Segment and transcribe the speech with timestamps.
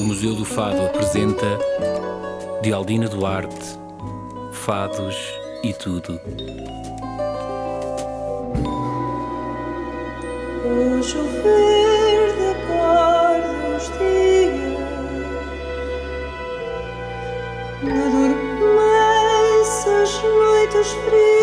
[0.00, 1.58] O Museu do Fado apresenta
[2.62, 3.78] de Aldina Duarte,
[4.50, 5.14] Fados
[5.62, 6.18] e Tudo.
[10.64, 14.80] O chover da cor dos dias
[17.82, 21.39] Adormece as noites frias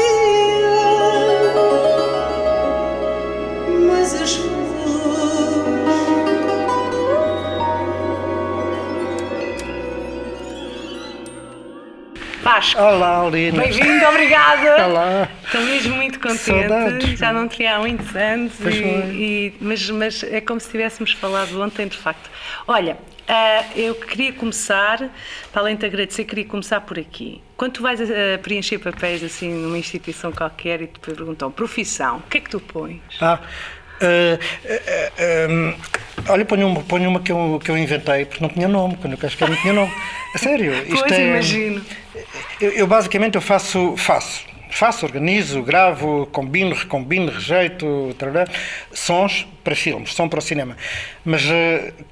[12.47, 13.61] Vasco, Olá, Alina.
[13.61, 14.87] bem-vindo, obrigada.
[14.87, 15.27] Olá.
[15.43, 16.39] Estou mesmo muito contente.
[16.45, 17.19] Saudades.
[17.19, 18.71] Já não teria há muitos anos, e-
[19.51, 22.29] e- mas, mas é como se tivéssemos falado ontem, de facto.
[22.65, 22.97] Olha,
[23.27, 25.09] ah, eu queria começar,
[25.51, 27.41] para além de te agradecer, queria começar por aqui.
[27.57, 32.29] Quando tu vais a, preencher papéis assim numa instituição qualquer e te perguntam profissão, o
[32.29, 33.01] que é que tu pões?
[33.19, 33.39] Ah,
[34.01, 35.73] eh, hum,
[36.27, 39.13] olha, ponho uma, ponho uma que, eu, que eu inventei, porque não tinha nome, quando
[39.13, 39.93] eu casquei não tinha nome.
[40.33, 40.73] A sério.
[40.73, 41.85] Isto Pois, é, imagino.
[42.59, 48.45] Eu, eu basicamente eu faço, faço, faço, organizo, gravo, combino, recombino, rejeito, tarará,
[48.91, 50.75] sons para filmes, som para o cinema.
[51.25, 51.43] Mas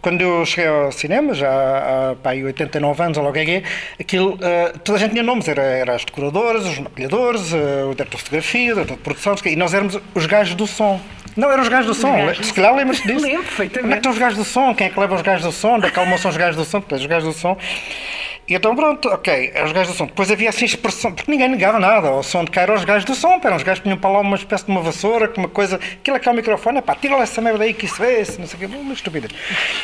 [0.02, 3.64] quando eu cheguei ao cinema, já há pá, aí 89 anos, ou logo é é,
[4.00, 4.38] aquilo,
[4.84, 8.72] toda a gente tinha nomes, era, era as decoradoras, os maquilhadores, o diretor de fotografia,
[8.72, 11.00] o diretor de produção, e nós éramos os gajos do som.
[11.36, 12.16] Não, eram os gajos do som.
[12.16, 13.26] gajos Se calhar lembras-te disso.
[13.26, 13.86] Lembro perfeitamente.
[13.86, 14.74] Onde é que estão os gajos do som?
[14.74, 15.80] Quem é que leva os gajos do som?
[15.80, 16.80] Da calma são os gajos do som?
[16.80, 17.58] Portanto, os gajos do som.
[18.48, 20.06] E então pronto, ok, os gajos do som.
[20.06, 23.04] Depois havia assim expressão, porque ninguém negava nada ao som de cá, eram os gajos
[23.04, 25.42] do som, eram os gajos que tinham para lá uma espécie de uma vassoura, com
[25.42, 27.86] uma coisa, aquilo é que é o microfone, pá, tira lá essa merda aí que
[27.88, 29.32] isso vê não sei o quê, uma estupidez.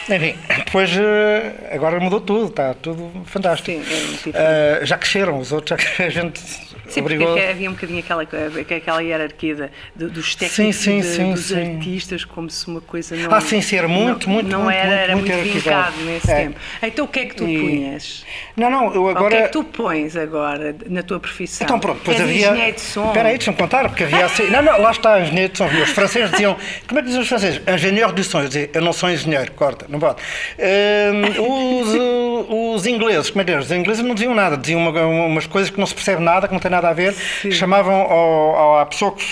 [0.07, 3.83] Enfim, depois eh, agora mudou tudo, está tudo fantástico.
[3.83, 4.79] Sim, é.
[4.81, 7.35] Eh, já cresceram os outros, já a gente Sim, porque obrigou.
[7.37, 11.31] é que havia um bocadinho aquela, aquela hierarquia do- dos técnicos Sim, sim, de- sim,
[11.33, 13.33] dos artistas, como se uma coisa não.
[13.33, 16.29] Ah, sim, sim, era muito, não, muito, Não muito, era, muito, era muito vincado nesse
[16.29, 16.35] É.
[16.35, 16.59] tempo.
[16.83, 18.23] Então o que é que tu E- punhas?
[18.61, 19.25] Não, não, eu agora.
[19.25, 21.65] O que é que tu pões agora na tua profissão?
[21.65, 22.47] Então pronto, depois És havia.
[22.51, 23.07] engenheiro de som.
[23.07, 24.47] Espera aí, deixa-me contar, porque havia assim.
[24.51, 25.65] Não, não, lá está, engenheiro de som.
[25.67, 26.55] Os franceses diziam.
[26.87, 27.61] Como é que dizem os franceses?
[27.67, 28.41] Engenheiro de som.
[28.41, 30.17] Eu dizia, eu não sou engenheiro, corta, não pode.
[30.59, 33.57] Hum, os, uh, os ingleses, como é que é?
[33.57, 36.53] Os ingleses não diziam nada, diziam uma- umas coisas que não se percebe nada, que
[36.53, 37.13] não tem nada a ver.
[37.51, 39.23] Chamavam ao, ao- à pessoa que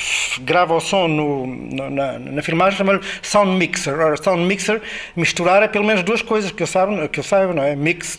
[0.42, 3.94] grava o som no, no- na, na filmagem, chamavam sound mixer.
[4.00, 4.82] Ora, sound mixer,
[5.16, 7.76] misturar é pelo menos duas coisas que eu saiba, que eu saiba não é?
[7.76, 8.18] Mix.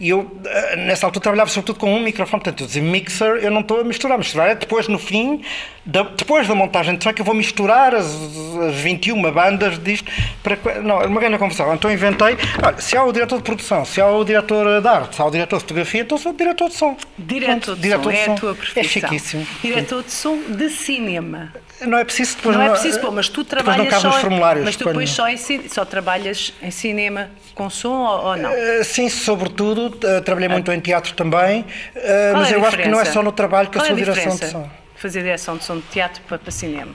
[0.00, 0.30] E eu,
[0.78, 3.84] nessa altura, trabalhava sobretudo com um microfone, portanto, eu dizia mixer, eu não estou a
[3.84, 4.18] misturar.
[4.18, 5.42] Misturar é depois, no fim,
[5.84, 9.78] da- depois da montagem de som, é que eu vou misturar as, as 21 bandas
[9.82, 10.10] disto
[10.42, 10.56] para.
[10.82, 11.72] Não, é uma grande confusão.
[11.74, 12.36] Então inventei.
[12.64, 15.24] Olha, se há o diretor de produção, se há o diretor de arte, se há
[15.24, 16.96] o diretor de fotografia, então sou o diretor de som.
[17.18, 18.32] Diretor Pronto, de diretor som, de é som.
[18.32, 18.82] a tua profissão.
[18.82, 19.46] É chiquíssimo.
[19.62, 21.52] Diretor de som de cinema.
[21.86, 22.56] Não é preciso depois.
[22.56, 24.28] não é preciso pôr, mas tu trabalhas não só.
[24.64, 25.36] mas tu depois só, em
[25.68, 28.50] só trabalhas em cinema com som ou, ou não?
[28.50, 32.88] Eh, Sim, sobretudo, eh, trabalhei muito em teatro também, eh, mas é eu acho que
[32.88, 33.12] não é diferença?
[33.12, 34.58] só no trabalho que Qual eu é sou a direção de diferença?
[34.58, 34.70] som.
[34.96, 36.92] Fazer direção de som de teatro para, para cinema.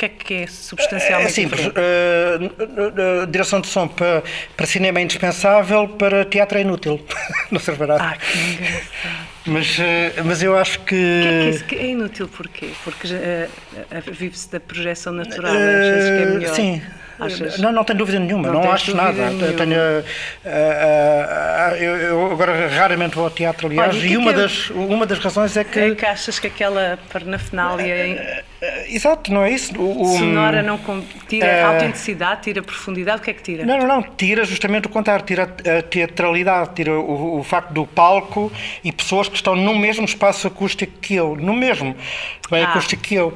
[0.00, 1.60] O que é que é É substancialmente simples.
[1.74, 4.22] eh, n- n- direção de som para,
[4.56, 7.04] para cinema é indispensável, para teatro é inútil.
[7.52, 8.14] não serve para nada.
[8.14, 9.30] Ah, que engraçado.
[9.44, 9.76] Mas,
[10.24, 10.86] mas eu acho que.
[10.86, 12.70] Que é, que isso que é inútil porquê?
[12.82, 13.48] Porque eh,
[14.10, 16.54] vive-se da projeção natural, Eh, achas que é melhor?
[16.54, 16.82] Sim.
[17.20, 17.58] Achas?
[17.58, 19.12] Não, não tenho dúvida nenhuma, Não não, acho nada.
[19.12, 19.46] nenhuma.
[19.46, 20.04] Eu, tenho, eh,
[20.44, 24.34] eh, eu, eu agora raramente vou ao teatro, aliás, Olha, e e é uma, é-
[24.34, 25.78] das, uma das razões é que.
[25.78, 29.72] É que achas que aquela parafernália Eh, Exato, não é isso?
[29.80, 30.78] O- sonora não
[31.26, 33.20] tira autenticidade, tira profundidade?
[33.22, 33.64] O que é que tira?
[33.64, 37.86] Não, não, não, tira justamente o contrário, tira a teatralidade, tira o, o facto do
[37.86, 38.52] palco
[38.84, 41.96] e pessoas que estão no mesmo espaço acústico que eu, no mesmo
[42.50, 42.68] bem Ah.
[42.68, 43.32] acústico que eu.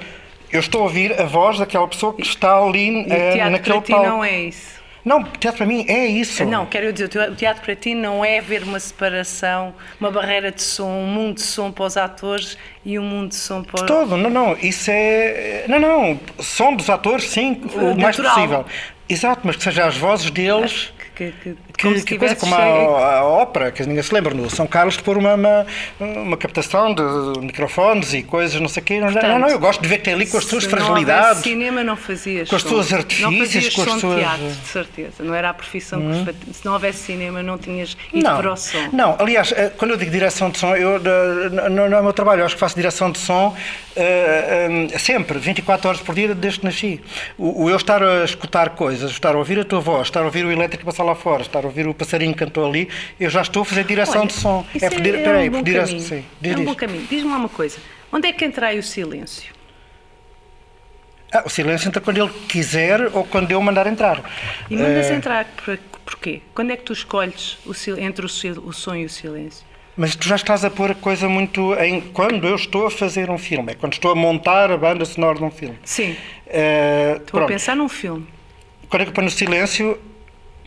[0.55, 3.93] Eu estou a ouvir a voz daquela pessoa que está ali teatro naquele para ti
[3.93, 4.07] palco.
[4.07, 4.75] não é isso.
[5.05, 6.45] Não, teatro para mim é isso.
[6.45, 10.63] Não, quero dizer, o teatro para ti não é ver uma separação, uma barreira de
[10.63, 13.87] som, um mundo de som para os atores e um mundo de som para os...
[13.89, 15.65] Todo, não, não, isso é.
[15.67, 18.35] Não, não, som dos atores, sim, o mais Natural.
[18.35, 18.67] possível.
[19.09, 20.93] Exato, mas que seja as vozes deles.
[21.15, 24.67] Que, que, Que, que coisa como a, a ópera, que ninguém se lembra, no São
[24.67, 25.67] Carlos, de pôr uma, uma,
[26.01, 27.03] uma captação de
[27.41, 29.01] microfones e coisas, não sei o quê.
[29.01, 31.43] Não, não, não, eu gosto de ver que tem ali com as suas fragilidades.
[31.43, 34.19] cinema não fazias com as tuas Não artifícios, com as tuas- Hum.
[34.19, 35.23] teatro, de certeza.
[35.25, 36.53] Não era a profissão que...
[36.55, 38.89] Se não houvesse cinema não tinhas ido Não, para o som.
[38.93, 42.05] não, aliás, eh, quando eu digo direção de som, eu, eh, não, não é o
[42.05, 43.55] meu trabalho, eu acho que faço direção de som
[43.97, 47.01] eh, eh, sempre, 24 horas por dia, desde que nasci.
[47.39, 50.25] O, o eu estar a escutar coisas, estar a ouvir a tua voz, estar a
[50.25, 52.89] ouvir o elétrico passar lá fora, estar a ouvir o passarinho que cantou ali,
[53.21, 54.67] eu já estou a fazer direção Olha, de som.
[54.75, 56.01] isso por dire- peraí, um bom dire- caminho.
[56.01, 57.07] sim, diz é um bom caminho.
[57.09, 57.79] Diz-me lá uma coisa.
[58.13, 59.53] Onde é que entra aí o silêncio?
[61.33, 64.23] Ah, o silêncio entra quando ele quiser ou quando eu mandar entrar.
[64.71, 66.41] E mandas Eh, entrar, por- porquê?
[66.55, 68.29] Quando é que tu escolhes o entre o,
[68.69, 69.65] o som e o silêncio?
[69.97, 73.31] Mas tu já estás a pôr a coisa muito em quando eu estou a fazer
[73.31, 75.79] um filme, é quando estou a montar a banda sonora de um filme.
[75.85, 76.17] Sim,
[76.47, 77.49] Eh, estou a pronto.
[77.49, 78.27] pensar num filme.
[78.89, 79.99] Quando é que eu ponho no silêncio,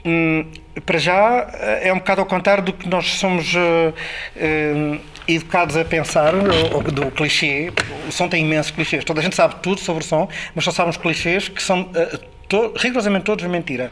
[0.08, 0.46] hum,
[0.86, 3.94] para já eh, é um bocado ao contrário do que nós somos eh,
[4.36, 6.34] eh, educados a pensar,
[6.74, 7.72] ou, do clichê.
[8.08, 9.04] O som tem imensos clichês.
[9.04, 11.90] Toda a gente sabe tudo sobre o som, mas só sabe os clichês que são
[11.96, 13.92] eh, to- rigorosamente todos mentira.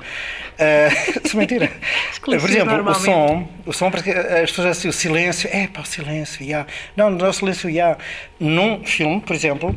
[0.58, 0.90] Eh,
[1.28, 1.70] são mentira.
[2.22, 5.86] Por exemplo, o som, o som, porque as pessoas assim, o silêncio, é pá, o
[5.86, 6.66] silêncio, yeah.
[6.96, 7.98] Não, não é o silêncio, yeah.
[8.40, 9.76] Num filme, por exemplo,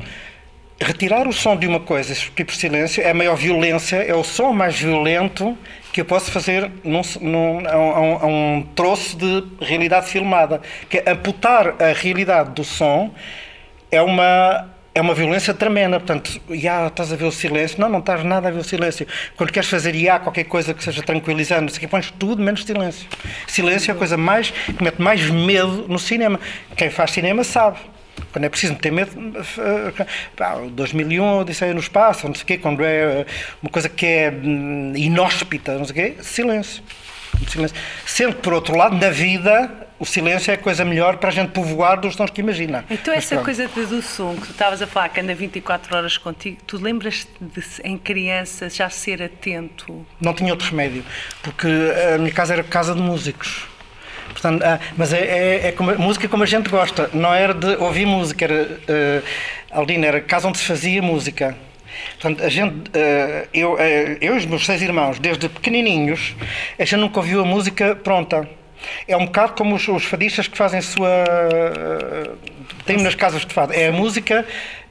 [0.81, 4.14] retirar o som de uma coisa, esse tipo de silêncio, é a maior violência, é
[4.14, 5.58] o som mais violento
[5.93, 10.61] que eu posso fazer num, num, a, um, a um- troço de realidade filmada.
[10.88, 13.12] Que é amputar a realidade do som
[13.90, 14.69] é uma.
[14.94, 17.81] É uma violência tremenda, portanto, já estás a ver o silêncio.
[17.81, 19.06] Não, não estás nada a ver o silêncio.
[19.37, 21.02] Quando queres fazer já qualquer coisa que seja
[21.76, 23.06] o quê, pões tudo menos silêncio.
[23.46, 26.40] Silêncio é a coisa mais que mete mais medo no cinema.
[26.76, 27.79] Quem faz cinema sabe.
[28.32, 29.11] Quando é preciso ter medo,
[30.37, 33.26] pá, o 2001, Odisseia no Espaço, não sei o quê, quando é eh,
[33.62, 36.82] uma coisa que é hum, inóspita, não sei o quê, silêncio.
[37.47, 37.76] silêncio.
[38.05, 41.32] Sendo que, por outro lado, na vida, o silêncio é a coisa melhor para a
[41.32, 42.85] gente povoar dos sons que imagina.
[42.88, 43.44] Então Mas essa pronto.
[43.44, 47.31] coisa do som que tu estavas a falar, que anda 24 horas contigo, tu lembras-te
[47.41, 50.06] de, em criança, já ser atento?
[50.21, 51.05] Não tinha outro remédio,
[51.43, 51.67] porque
[52.14, 53.67] a minha casa era casa de músicos.
[54.40, 57.75] Portanto, ah, mas é, é, é como, música como a gente gosta, não era de
[57.76, 59.23] ouvir música, era, uh,
[59.73, 61.56] Aldina, era casa onde se fazia música.
[62.12, 66.37] Portanto, a gente, eh, eu, eh, eu e os meus seis irmãos, desde pequenininhos,
[66.79, 68.49] a gente nunca ouviu a música pronta.
[69.08, 71.08] É um bocado como os, os fadistas que fazem sua.
[72.87, 73.73] Tem nas casas de fado.
[73.73, 74.46] É a música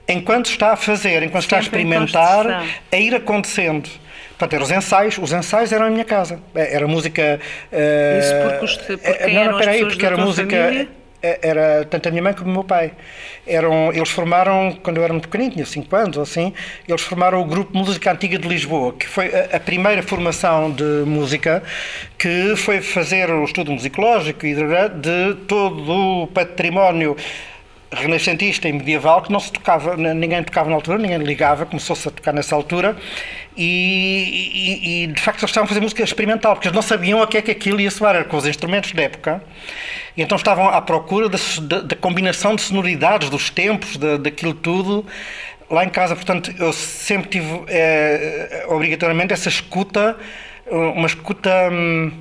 [0.06, 3.90] enquanto está a fazer, enquanto está a Sempre experimentar, a ir acontecendo.
[4.38, 5.18] Portanto, eram os ensaios.
[5.18, 6.40] Os ensaios eram a minha casa.
[6.54, 7.40] É, Era música.
[7.72, 10.56] eh, Isso porque os- porque eh, não, não, peraí, porque era música.
[10.56, 10.88] família?
[11.24, 12.92] eh, Era tanto a minha mãe como o meu pai.
[13.48, 16.54] Eram, eles formaram, quando eu era muito pequenino, tinha 5 anos ou assim,
[16.88, 20.84] eles formaram o Grupo Música Antiga de Lisboa, que foi a, a primeira formação de
[21.06, 21.64] música
[22.18, 25.92] que foi fazer o estudo musicológico e de todo
[26.24, 27.16] o património
[27.92, 32.12] renascentista e medieval que não se tocava, ninguém tocava na altura, ninguém ligava, começou-se a
[32.12, 32.96] tocar nessa altura.
[33.56, 37.22] E, e- e, de facto eles estavam a fazer música experimental porque eles não sabiam
[37.22, 39.42] a que é que aquilo ia soar, com os instrumentos da época.
[40.16, 45.06] E então estavam à procura da, combinação de sonoridades dos tempos, da, daquilo tudo
[45.70, 50.16] lá em casa, portanto eu sempre tive eh, obrigatoriamente essa escuta,
[50.72, 52.12] uma escuta hum,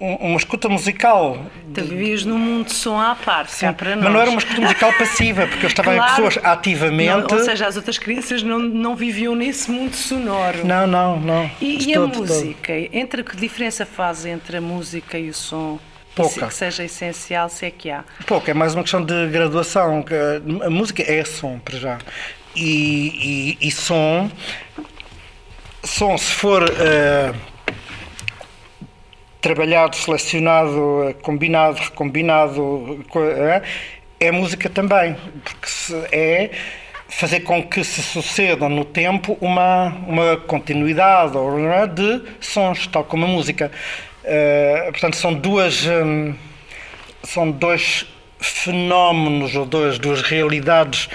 [0.00, 1.38] uma escuta musical
[1.72, 4.04] Tu vivias num mundo de som à parte, cá para nós.
[4.04, 6.14] mas não era uma escuta musical passiva, porque eu estava em Claro.
[6.14, 7.32] pessoas ativamente.
[7.32, 10.64] Não, ou seja, as outras crianças não, não viviam nesse mundo sonoro.
[10.66, 11.50] não, não, não.
[11.60, 12.20] E, e a todo, todo.
[12.28, 12.72] música?
[12.92, 15.78] Entre que diferença faz entre a música e o som?
[16.14, 16.46] Pouca.
[16.46, 18.04] Que seja essencial, se é que há.
[18.26, 20.04] Pouco, é mais uma questão de graduação.
[20.64, 21.98] A música é som, para já.
[22.54, 24.30] E, e, e som,
[25.82, 27.32] som, se for eh,
[29.48, 33.62] trabalhado, selecionado, combinado, recombinado, co- eh,
[34.18, 35.14] é música também.
[35.44, 35.68] Porque
[36.10, 36.50] é
[37.10, 43.26] fazer com que se sucedam no tempo uma, uma continuidade é, de sons, tal como
[43.26, 43.70] a música.
[44.24, 45.86] Eh, portanto, são duas.
[45.86, 46.34] hum,
[47.22, 48.06] são dois
[48.38, 51.08] fenómenos ou duas, duas realidades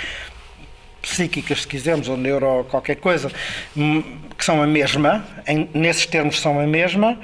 [1.02, 3.32] psíquicas, se quisermos, ou neuro qualquer coisa,
[3.78, 4.04] hum,
[4.38, 7.18] que são a mesma, em- nesses termos são a mesma.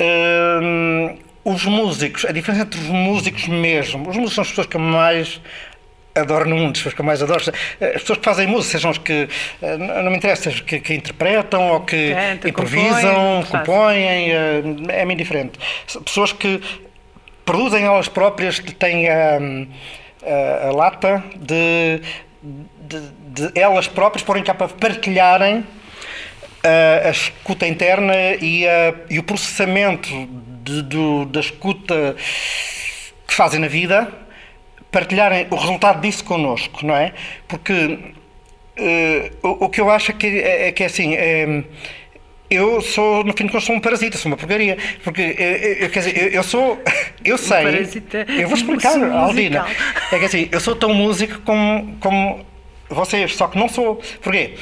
[0.00, 4.76] Hum, os músicos, a diferença entre os músicos mesmo, os músicos são as pessoas que
[4.76, 5.40] eu mais
[6.14, 7.52] adoro no mundo, as pessoas que eu mais adoro, as
[8.00, 9.28] pessoas que fazem música, sejam os que,
[9.60, 14.62] eh, não me interessa, que, que interpretam ou que Cantam, improvisam, compõem, compõem, eh,
[15.00, 15.58] é-me indiferente.
[16.04, 16.60] Pessoas que
[17.44, 19.38] produzem elas próprias, que têm a,
[20.24, 22.00] a- a lata de,
[22.42, 25.64] de- de elas próprias porem cá para partilharem
[26.64, 30.08] a, a escuta interna e, a- e o processamento
[30.62, 32.16] de- do- da escuta
[33.26, 34.10] que fazem na vida,
[34.90, 37.12] partilharem o resultado disso connosco, não é?
[37.48, 37.98] Porque
[38.76, 41.14] eh, o, o que eu acho é que é, é que é assim.
[41.14, 41.64] é,
[42.50, 44.76] eu sou, no fim de contas, sou um parasita, sou uma porcaria.
[45.02, 46.80] Porque, eh, eu, quer dizer, eu, eu sou.
[47.24, 47.62] Eu sei.
[47.64, 49.02] parasita eu vou explicar.
[49.02, 49.66] Aldina.
[50.12, 52.44] É que assim, eu sou tão músico como, como
[52.90, 53.96] vocês, só que não sou.
[54.22, 54.54] Porquê?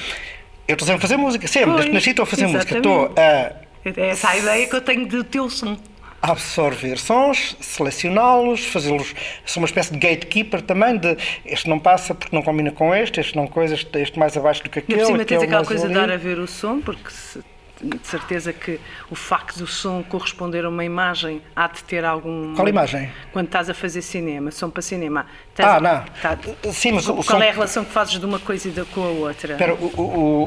[0.72, 2.76] Eu estou sempre a fazer música, sempre, desde que nasci estou a fazer música.
[2.76, 5.76] Estou a É essa a ideia que eu tenho do teu som.
[6.22, 9.12] absorver sons, selecioná-los, fazê-los.
[9.44, 13.20] Sou uma espécie de gatekeeper também, de este não passa porque não combina com este,
[13.20, 15.00] este não coisa, este, este mais abaixo do que E aquele.
[15.00, 17.40] por cima tens aquela coisa de dar a ver o som, porque se
[17.82, 18.78] de certeza que
[19.10, 22.54] o facto do som corresponder a uma imagem há de ter algum.
[22.54, 23.10] Qual imagem?
[23.32, 25.26] Quando estás a fazer cinema, som para cinema.
[25.58, 26.04] Ah, a- não.
[26.22, 26.38] tá-
[26.72, 28.84] Sim, mas o Qual som- é a relação que fazes de uma coisa e da,
[28.84, 29.52] com a outra?
[29.54, 30.02] Espera, o, o,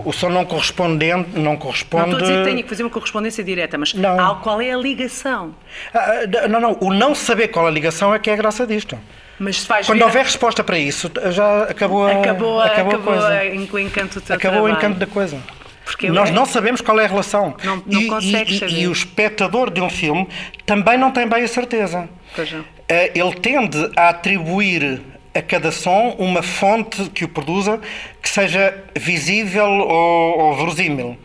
[0.05, 2.03] o- o som não correspondente, não não corresponde.
[2.11, 4.19] estou a dizer que tenho que fazer uma correspondência direta, mas Não.
[4.19, 5.53] há- qual é a ligação?
[5.93, 5.99] Ah,
[6.43, 8.97] ah, não, não, o não saber qual a ligação é que é a graça disto.
[9.37, 12.95] Mas se faz Quando houver resposta para isso, já acabou a, acabou, a- acabou a
[12.95, 13.73] acabou coisa.
[13.73, 14.77] o encanto do teu Acabou o trabalho.
[14.77, 15.37] encanto da coisa.
[15.85, 17.55] Porque Nós é- não sabemos qual é a relação.
[17.63, 18.73] Não- não e, consegues e- saber.
[18.73, 20.27] e o espectador de um filme
[20.65, 22.09] também não tem bem a certeza.
[22.89, 25.01] Eh, Ele tende a atribuir
[25.33, 27.79] a cada som uma fonte que o produza
[28.21, 31.17] que seja visível ou, ou verosímil.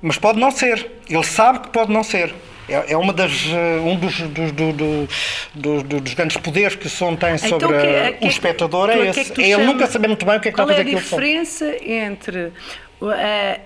[0.00, 0.90] Mas pode não ser.
[1.08, 2.32] Ele sabe que pode não ser.
[2.68, 5.08] É, é uma das, eh, um dos, dos, do- do-
[5.54, 8.10] do- do- dos grandes poderes que o som tem Então, sobre o que é- eh,
[8.10, 8.88] o que é o espectador.
[8.90, 9.42] É, que é esse.
[9.42, 10.96] é ele nunca saber muito bem o que é que está a Qual é fazer
[10.96, 11.16] a som.
[11.16, 12.52] diferença entre
[13.00, 13.16] o- a-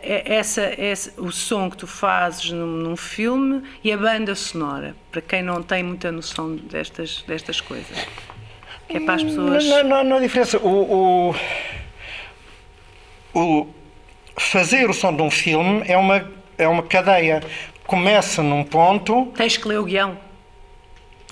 [0.02, 4.94] essa, esse- o som que tu fazes num, num filme e a banda sonora?
[5.10, 7.96] Para quem não tem muita noção destas, destas coisas.
[8.88, 9.64] Que é para as pessoas.
[9.66, 10.58] Não, não, não há diferença.
[10.58, 11.32] O,
[13.34, 13.66] o, o
[14.38, 17.42] fazer o som de um filme é uma, é uma cadeia.
[17.86, 20.16] Começa num ponto, Tens que ler o guião.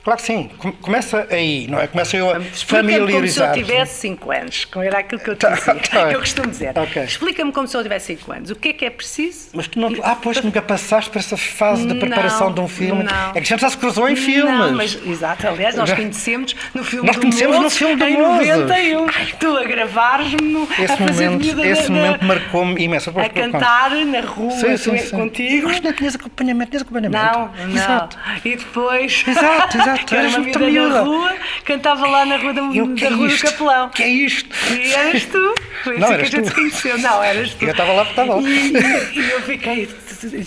[0.03, 1.87] Claro que sim, com- começa aí, não é?
[1.87, 3.53] Começa eu a Explica-me como se eu familiarizar.
[3.55, 6.09] tivesse 5 anos, como era aquilo que eu te Tá, dizia, tá.
[6.09, 6.73] que eu costumo dizer.
[6.79, 7.03] Ok.
[7.05, 8.51] Explica-me como se eu tivesse 5 anos.
[8.51, 9.49] O que é que é preciso?
[9.55, 9.93] Mas tu não.
[10.03, 13.03] Ah, pois nunca passaste por essa fase de Não, preparação de um filme.
[13.05, 13.31] não.
[13.35, 14.53] É que já se cruzou em filmes.
[14.55, 18.05] Não, mas exato, aliás, nós conhecemos no filme Nós do conhecemos no Mozes, filme do
[18.05, 18.49] em Mozes.
[18.49, 19.07] 91.
[19.39, 23.11] Tu a gravares-me no- Esse momento, esse na- momento marcou-me imenso.
[23.19, 25.11] a cantar na rua Sim, sim, sim.
[25.17, 25.69] contigo.
[25.69, 27.25] Mas não tinhas acompanhamento, tinhas acompanhamento.
[27.39, 27.75] Não, não.
[27.75, 28.19] Exato.
[28.45, 29.25] E depois.
[29.27, 29.92] Exato, exato.
[29.97, 31.03] Eu era Eras uma muito miúda na miúda.
[31.03, 31.33] rua,
[31.65, 33.39] cantava lá na rua, da, Eu, que da é rua do?
[33.39, 33.89] Capelão.
[33.91, 34.49] Que é isto?
[34.73, 35.55] E eras tu.
[35.85, 36.49] Foi Não, assim que a gente tu.
[36.49, 36.99] se conheceu.
[36.99, 37.65] Não, eras tu.
[37.65, 38.49] Eu estava lá porque estava lá.
[38.49, 38.73] E,
[39.19, 39.89] e eu fiquei,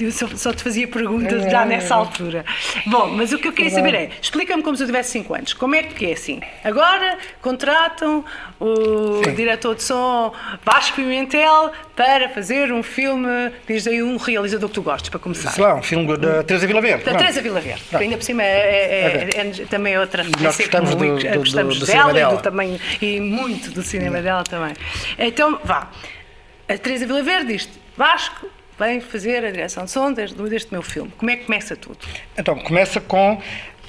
[0.02, 1.50] eu só, só te fazia perguntas É.
[1.50, 2.46] já nessa altura.
[2.86, 5.54] Bom, mas o que eu queria saber é, explica-me como se eu tivesse 5 anos.
[5.54, 6.40] Como é que é assim?
[6.64, 8.24] Agora contratam
[8.60, 9.34] o Sim.
[9.36, 10.34] diretor de som
[10.64, 15.52] Vasco Pimentel para fazer um filme, diz aí um realizador que tu gostes, para começar.
[15.52, 17.04] Sei lá, um filme da Teresa Vila Verde.
[17.06, 17.16] Da.
[17.16, 20.89] Teresa Vila Verde, que ainda por cima é, é- é- também é outra referência gostamos
[20.92, 22.42] que do- muito- do- gostamos do- do dela, cinema e, do dela.
[22.42, 24.74] também, e muito do cinema dela também.
[25.20, 25.89] Então, vá.
[26.68, 28.48] A Teresa Vila Verde diz Vasco,
[28.80, 30.36] vem fazer a direção de som deste,
[30.72, 31.12] meu filme.
[31.18, 31.98] Como é que começa tudo?
[32.38, 33.39] Então, começa com.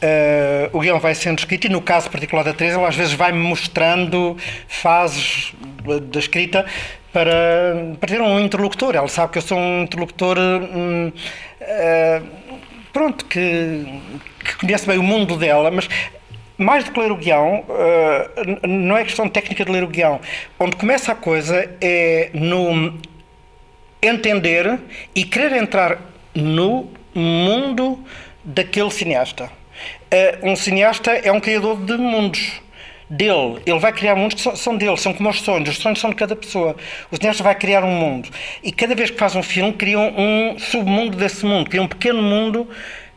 [0.03, 3.15] eh, o guião vai sendo escrito e, no caso particular da Teresa, ela às vezes
[3.15, 4.37] vai-me mostrando
[4.69, 6.67] fases da- da escrita
[7.13, 7.33] para,
[7.99, 8.95] para ter um interlocutor.
[8.95, 10.37] Ela sabe que eu sou um interlocutor.
[10.39, 11.11] hum,
[11.61, 12.23] eh,
[12.97, 14.01] pronto, que,
[14.45, 15.87] que conhece bem o mundo dela, mas.
[16.59, 17.67] Mais do que ler o guião,
[18.47, 20.19] n- não é questão técnica de ler o guião.
[20.59, 22.95] Onde começa a coisa é no
[24.01, 24.79] entender
[25.15, 25.99] e querer entrar
[26.35, 28.03] no mundo
[28.43, 29.51] daquele cineasta.
[30.11, 32.63] Eh, um cineasta é um criador de mundos.
[33.09, 33.61] Dele.
[33.65, 35.69] Ele vai criar mundos que são, dele, são como os sonhos.
[35.69, 36.75] Os sonhos são de cada pessoa.
[37.11, 38.29] O cineasta vai criar um mundo.
[38.63, 41.71] E cada vez que faz um filme, cria um submundo desse mundo.
[41.71, 42.69] Cria um pequeno mundo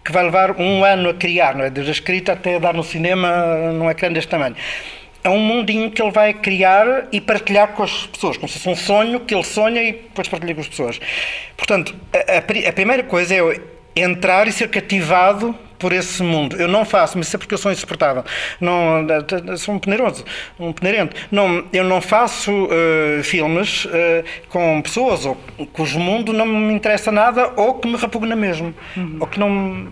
[0.03, 1.69] que vai levar um ano a criar, não é?
[1.69, 4.55] Desde a escrita até dar no cinema num ecrã deste tamanho
[5.23, 8.69] é um mundinho que ele vai criar e partilhar com as pessoas, como se fosse
[8.69, 10.99] um sonho que ele sonha e depois partilha com as pessoas.
[11.57, 13.61] Portanto, a, a a primeira coisa é
[13.95, 16.55] entrar e ser cativado por esse mundo.
[16.57, 18.23] Eu não faço, mas isso é porque eu sou insuportável.
[18.59, 19.05] Não,
[19.47, 20.23] eu sou um peneiroso,
[20.59, 21.15] um peneirente.
[21.31, 25.35] Não, eu não faço eh, filmes eh, com pessoas ou
[25.73, 28.73] cujo mundo não me interessa nada ou que me repugna mesmo.
[29.19, 29.87] Ou que não,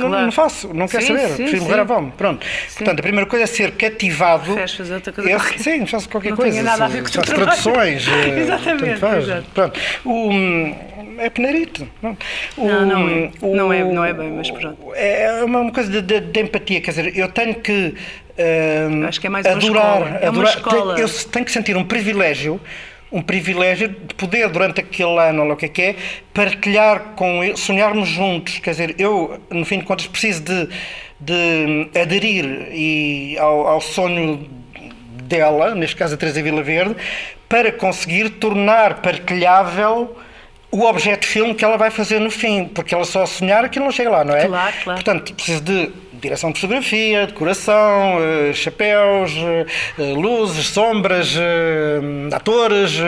[0.00, 0.24] Claro.
[0.26, 1.28] não faço, não quero Sim, saber.
[1.28, 1.68] sim, Prefiro sim.
[1.68, 2.12] morrer a fome.
[2.16, 2.46] Pronto.
[2.76, 4.54] Portanto, a primeira coisa é ser cativado.
[4.76, 5.58] Fazer outra coisa qualquer?
[5.58, 6.52] Sim, faço qualquer Não coisa.
[6.52, 8.06] tenha nada a ver com faço traduções.
[8.08, 9.26] eh, Exatamente, faz.
[9.52, 9.80] Pronto.
[10.04, 10.74] O, hum,
[11.18, 11.88] é peneirito.
[12.02, 12.16] Não,
[12.56, 13.30] O- Não, não é.
[13.40, 14.78] o- Não é- não é bem, mas pronto.
[14.94, 17.94] É uma, uma coisa de, de- de empatia, quer dizer, eu tenho que.
[18.90, 20.08] hum, Acho que é mais uma adorar, escola.
[20.20, 20.98] É uma adorar- escola.
[21.00, 22.60] Eu tenho que sentir um privilégio.
[23.12, 25.94] Um privilégio de poder, durante aquele ano, ou o que é que é,
[26.32, 28.58] partilhar com ele, sonharmos juntos.
[28.58, 30.68] Quer dizer, eu, no fim de contas, preciso de,
[31.20, 34.48] de aderir e ao, ao sonho
[35.22, 36.96] dela, neste caso a Teresa Vila Verde,
[37.48, 40.16] para conseguir tornar partilhável
[40.74, 43.84] o objeto de filme que ela vai fazer no fim, porque ela só sonhar aquilo
[43.84, 44.44] não chega lá, não é?
[44.48, 45.04] Claro, claro.
[45.04, 49.66] Portanto, preciso de direção de fotografia, decoração, eh, chapéus, eh,
[50.00, 51.36] eh, luzes, sombras,
[52.32, 52.98] atores,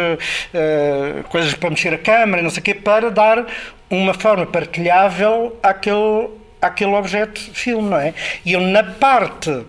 [1.28, 3.44] coisas para mexer a câmera, não sei o quê, para dar
[3.90, 6.28] uma forma partilhável àquele,
[6.62, 8.14] àquele objeto de filme, não é?
[8.44, 9.64] E eu, na parte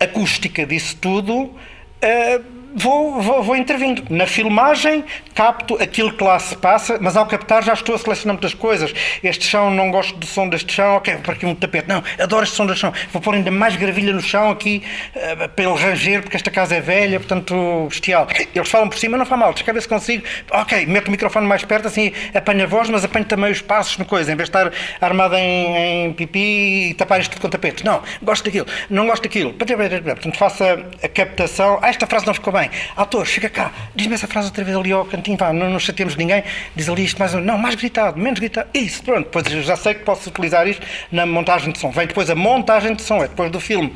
[0.00, 1.52] acústica disso tudo,
[2.00, 2.40] eh,
[2.74, 4.04] vou, vou, vou intervindo.
[4.10, 5.04] Na filmagem,
[5.34, 8.92] capto aquilo que lá se passa, mas ao captar já estou a selecionar muitas coisas.
[9.22, 11.88] Este chão, não gosto do som deste chão, ok, vou pôr aqui um tapete.
[11.88, 12.92] Não, adoro este som deste chão.
[13.12, 14.82] Vou pôr ainda mais gravilha no chão aqui
[15.14, 18.26] eh, para ele ranger, porque esta casa é velha, portanto, bestial.
[18.54, 20.24] Eles falam por cima, não faz mal, deixa ver se consigo.
[20.50, 23.98] Ok, meto o microfone mais perto, assim apanho a voz, mas apanho também os passos
[23.98, 27.48] no coisa, em vez de estar armado em, em pipi e tapar isto tudo com
[27.48, 27.84] tapetes.
[27.84, 29.52] Não, gosto daquilo, não gosto daquilo.
[29.52, 31.78] Portanto, faça a captação.
[31.82, 32.63] Ah, esta frase não ficou bem.
[32.96, 36.16] Autor, chega cá, diz-me essa frase outra vez ali ao cantinho, vá, não nos chateemos
[36.16, 36.42] ninguém.
[36.74, 37.34] Diz ali isto mais.
[37.34, 38.68] Não, mais gritado, menos gritado.
[38.74, 39.24] Isso, pronto.
[39.24, 41.90] Depois já sei que posso utilizar isto na montagem de som.
[41.90, 43.92] Vem depois a montagem de som, é depois do filme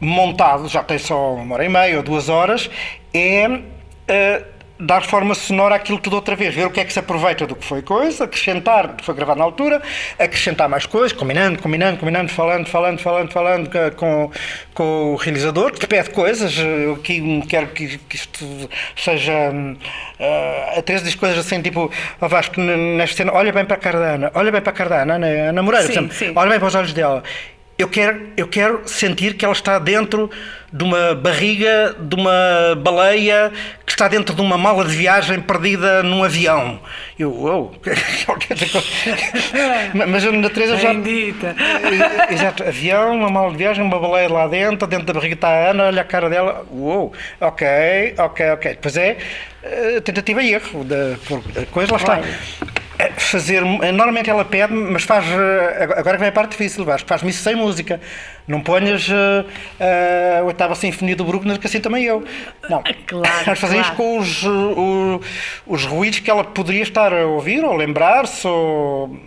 [0.00, 2.70] montado, já tem só uma hora e meia ou duas horas,
[3.12, 3.48] é.
[3.48, 7.46] Uh, dar forma sonora àquilo tudo outra vez, ver o que é que se aproveita
[7.46, 9.80] do que foi coisa, acrescentar que foi gravado na altura,
[10.18, 14.30] acrescentar mais coisas, combinando, combinando, combinando, falando, falando, falando, falando com,
[14.74, 18.44] com o realizador, que pede coisas, eu aqui quero que, que isto
[18.96, 19.32] seja.
[20.18, 21.90] Uh, a Teresa diz coisas assim, tipo,
[22.20, 24.74] oh Vasco, nesta cena, olha bem para a cara da Ana, olha bem para a
[24.74, 26.32] cara da Ana, Ana, Moreira, Sim, sim.
[26.34, 27.22] olha bem para os olhos dela.
[27.76, 30.30] Eu quero, eu quero sentir que ela está dentro
[30.72, 33.52] de uma barriga de uma baleia
[33.94, 36.80] está dentro de uma mala de viagem perdida num avião.
[37.18, 37.70] Eu, oh,
[38.38, 38.82] quer dizer,
[40.08, 40.92] mas eu na Teresa já.
[40.92, 41.54] Bendita.
[42.30, 45.70] Exato, avião, uma mala de viagem, uma baleia lá dentro, dentro da barriga está a
[45.70, 48.70] Ana, olha a cara dela, uou, ok, ok, ok.
[48.72, 49.16] Depois é
[49.62, 51.16] eh, tentativa e erro, da
[51.70, 52.20] coisa, lá está.
[52.98, 57.08] É Fazer, normalmente ela pede, mas faz, eh, agora que vem a parte difícil, Vasco,
[57.08, 58.00] faz-me isso sem música.
[58.46, 59.08] Não ponhas
[59.80, 62.24] eh, a oitava sinfonia do Bruckner, que assim também eu.
[62.70, 62.82] Não.
[63.06, 63.96] Claro, Nós fazemos claro.
[63.96, 65.20] com os, o-
[65.66, 69.18] os ruídos que ela poderia estar a ouvir, ou lembrar-se, ou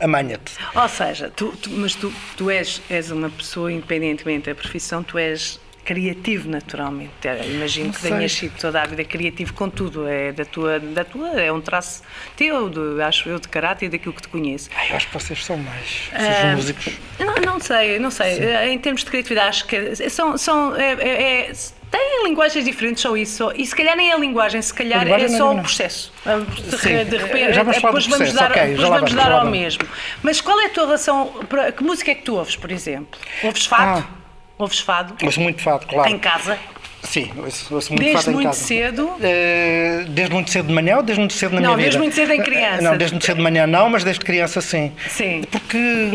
[0.00, 0.52] amanha-te.
[0.74, 5.18] Ou seja, tu, tu- mas tu, tu és, és uma pessoa, independentemente da profissão, tu
[5.18, 7.10] és criativo naturalmente.
[7.26, 8.10] É, Imagino Não que sei.
[8.12, 10.06] tenhas sido toda a vida criativo com tudo.
[10.06, 12.02] É da tua, da tua é um traço
[12.36, 14.70] teu, de, acho eu, de caráter e daquilo que te conheço.
[14.76, 16.08] Ai, eu acho que vocês são mais.
[16.10, 16.92] Vocês Ah, músicos.
[17.18, 18.38] Não, não sei, não sei.
[18.38, 20.36] Eh, Em termos de criatividade, acho que são.
[20.38, 21.52] são é, é- é-
[21.90, 23.52] têm linguagens diferentes, só isso.
[23.54, 25.62] E se calhar nem a linguagem, se calhar linguagem é é só o nenhuma.
[25.62, 26.12] processo.
[26.24, 28.96] Ah, De, Sim, de repente, já vamos do depois vamos processo, dar, ok, depois vamos
[29.10, 29.58] vamos, dar ao vamos.
[29.58, 29.88] mesmo.
[30.22, 31.32] Mas qual é a tua relação?
[31.76, 33.20] Que música é que tu ouves, por exemplo?
[33.42, 34.06] Ouves fado?
[34.08, 34.21] Ah.
[34.62, 35.14] Ouves fado?
[35.24, 36.08] Ouço muito fado, claro.
[36.10, 36.58] Em casa?
[37.02, 38.60] Sim, ouço, ouço muito Desde fado em muito casa.
[38.64, 39.12] cedo?
[39.20, 41.82] Eh, desde muito cedo de manhã ou desde muito cedo na Não, minha vida?
[41.86, 42.78] desde muito cedo em criança.
[42.78, 44.92] Eh, Não, desde muito cedo de manhã não, mas desde criança sim.
[45.08, 45.42] Sim.
[45.50, 46.08] Porque,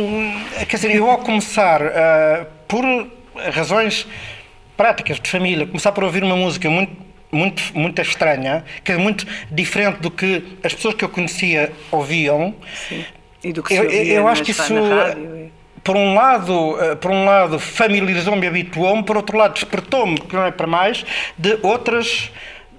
[0.69, 2.85] quer dizer, eu ao começar, ah, por
[3.51, 4.07] razões
[4.77, 6.93] práticas de família, começar por ouvir uma música muito,
[7.33, 12.55] muito, muito estranha, que é muito diferente do que as pessoas que eu conhecia ouviam,
[13.43, 15.51] E do que se eu, ouvia eu acho que isso, na rádio?
[15.83, 20.35] Por um lado, eh, por um lado familiarizou-me e habituou-me, por outro lado despertou-me, que
[20.35, 21.05] não é para mais,
[21.37, 22.31] de outras,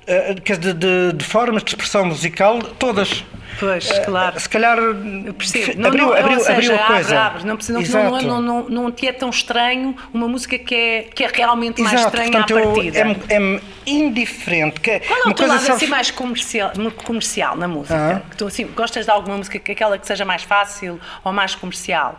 [0.06, 3.24] eh, dizer, de, de formas de expressão musical, todas.
[3.60, 4.38] Pois, claro.
[4.38, 5.80] Se calhar Eu percebo.
[5.80, 7.20] Não, abriu, não, abriu, seja, abriu a abre, coisa.
[7.20, 7.44] abre.
[7.44, 11.02] Não, precisa- não, não, não, não, não te é tão estranho uma música que é,
[11.12, 12.98] que é realmente mais Exato, estranha portanto, à eu- partida.
[13.00, 14.80] é-me é-me indiferente.
[14.80, 16.70] Que Qual é o teu lado assim mais comercial,
[17.04, 18.22] comercial na música?
[18.24, 18.30] Ah.
[18.30, 21.56] Que tu, assim, gostas de alguma música que aquela que seja mais fácil ou mais
[21.56, 22.16] comercial?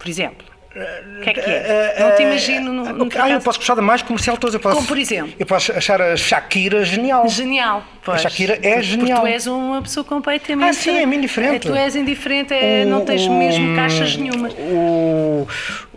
[0.00, 0.48] Por exemplo?
[0.72, 1.96] O que é que é?
[1.98, 4.54] Não te imagino num, num Ah, eu posso gostar da mais comercial de todas.
[4.54, 5.32] Eu posso, Como, por exemplo?
[5.38, 7.28] Eu posso achar a Shakira genial.
[7.28, 7.82] Genial.
[8.04, 8.20] Pois.
[8.22, 9.18] Shakira é genial.
[9.18, 10.68] Porque tu és uma pessoa completamente.
[10.68, 11.66] Ah, sim, é-me indiferente.
[11.66, 14.52] Tu és indiferente, é, não tens O- mesmo caixas nenhumas.
[14.54, 15.48] O,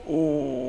[0.07, 0.62] o, o,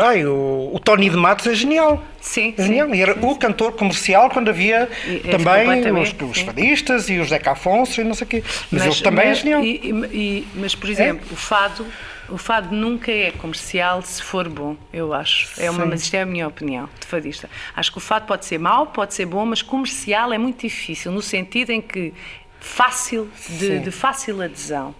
[0.00, 2.02] ai, o, o Tony de Matos é genial.
[2.20, 2.94] Sim, É genial.
[2.94, 6.44] E era o cantor comercial quando havia E- também os, os sim.
[6.46, 8.42] fadistas e os Zeca Afonso e não sei o quê.
[8.70, 9.62] Mas, ele também é genial.
[9.62, 9.80] e-
[10.12, 11.86] e- mas, por exemplo, o fado,
[12.28, 15.50] o fado nunca é comercial se for bom, eu acho.
[15.60, 15.88] É uma, Sim.
[15.90, 17.48] mas isto é a minha opinião de fadista.
[17.76, 21.12] Acho que o fado pode ser mau, pode ser bom, mas comercial é muito difícil,
[21.12, 22.14] no sentido em que
[22.58, 23.80] fácil, de, Sim.
[23.80, 24.94] de fácil adesão.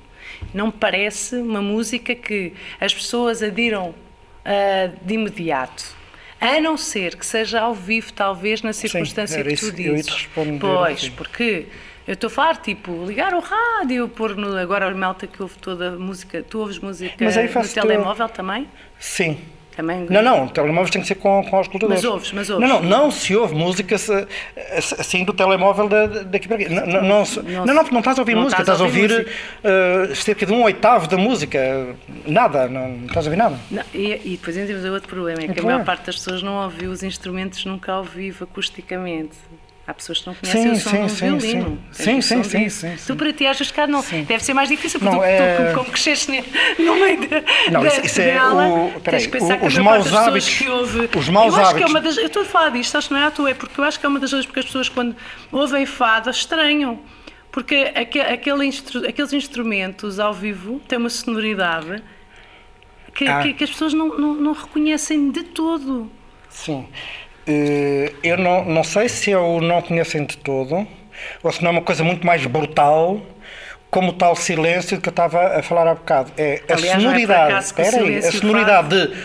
[0.52, 3.94] Não me parece uma música que as pessoas adiram
[4.44, 5.94] ah, de imediato.
[6.40, 9.83] A não ser que seja ao vivo, talvez, na circunstância era que isso tu te
[9.83, 10.28] dizes.
[10.61, 11.11] pois, sim.
[11.12, 11.66] porque
[12.07, 15.57] eu estou a falar, tipo, ligar o rádio, pôr no, agora a malta que ouve
[15.57, 16.42] toda a música.
[16.42, 18.68] Tu ouves música no telemóvel também?
[19.00, 19.38] Sim.
[19.76, 22.02] Também Não, não, telemóveis tem que ser com, com os escutadores.
[22.02, 22.68] Mas ouves, mas ouves.
[22.68, 24.26] Não, não, não se ouve música se-
[24.98, 26.68] assim do telemóvel da, daqui para aqui.
[26.68, 29.26] Não, não, não, Não não, não, não estás a ouvir não música, estás a ouvir
[29.64, 31.88] eh, cerca de um oitavo da música.
[32.24, 33.58] Nada, não, não estás a ouvir nada.
[33.70, 36.40] Não, e, e depois ainda temos outro problema, é que a maior parte das pessoas
[36.42, 39.37] não ouviu os instrumentos nunca ao vivo, acusticamente.
[39.87, 41.83] Há pessoas que não conhecem Sim, o som sim, do sim, violino.
[41.92, 42.20] sim.
[42.23, 45.20] Sim, sim, sim, Tu para ti achas que não, deve ser mais difícil, porque Não,
[45.20, 46.33] tu, é- tu, como cresceste
[46.79, 49.77] no meio da, Não, isso- isso é dela, o- tens peraí, que pensar o- os
[49.79, 51.11] maus hábitos- que ouve...
[51.14, 52.16] os maus eu acho que é hábitos- uma das...
[52.16, 54.01] Eu estou a falar disto, acho que não é à toa, é porque eu acho
[54.01, 55.14] que é uma das razões porque as pessoas quando
[55.53, 56.99] ouvem fado estranham.
[57.53, 62.03] Porque aque- aquele instru- aqueles instrumentos ao vivo têm uma sonoridade
[63.14, 63.42] que, Ah.
[63.42, 66.11] que- que as pessoas não, não, não reconhecem de todo.
[66.49, 66.88] Sim.
[67.46, 70.87] Eh, eu não, não sei se eu não conhecem de todo,
[71.42, 73.20] ou se não é uma coisa muito mais brutal,
[73.90, 76.33] como o tal silêncio que eu estava a falar há bocado.
[76.37, 77.64] É a Aliás, não é sonoridade.
[77.64, 79.16] espera aí, a sonoridade de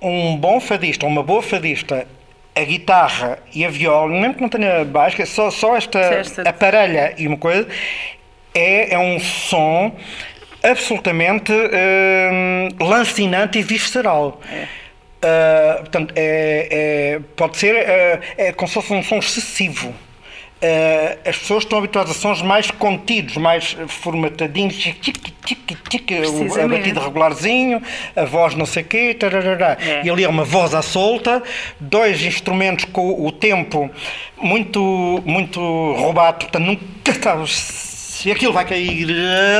[0.00, 2.06] um bom fadista, uma boa fadista,
[2.54, 6.00] a guitarra e a viola, mesmo que não tenha baixo, é só, só esta
[6.44, 7.68] aparelha e uma coisa,
[8.54, 9.94] é, é um som
[10.62, 14.40] absolutamente hum, lancinante e visceral.
[15.16, 16.68] Uh, portanto, é,
[17.16, 19.88] é- pode ser uh, é como se fosse um som excessivo.
[19.88, 25.18] Uh, as pessoas estão habituadas a sons mais contidos, mais formatadinhos, tic, tic,
[26.30, 27.82] o- a batida regularzinho,
[28.14, 29.16] a voz não sei o quê.
[29.80, 30.02] É.
[30.04, 31.42] e ali é uma voz à solta,
[31.80, 33.90] dois instrumentos com o tempo
[34.38, 35.60] muito, muito
[35.94, 39.06] roubado, portanto nunca sabes se aquilo vai cair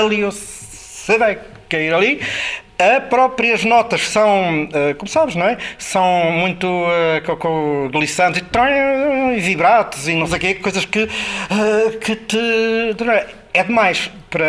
[0.01, 1.39] ali ou se vai
[1.69, 2.21] cair ali.
[2.79, 5.57] As próprias notas são, eh, como sabes, não é?
[5.79, 10.85] São muito eh, com, com glissantes e e vibratos e não sei o quê, coisas
[10.85, 12.37] que, eh, que te.
[13.55, 14.11] É demais.
[14.29, 14.45] Para,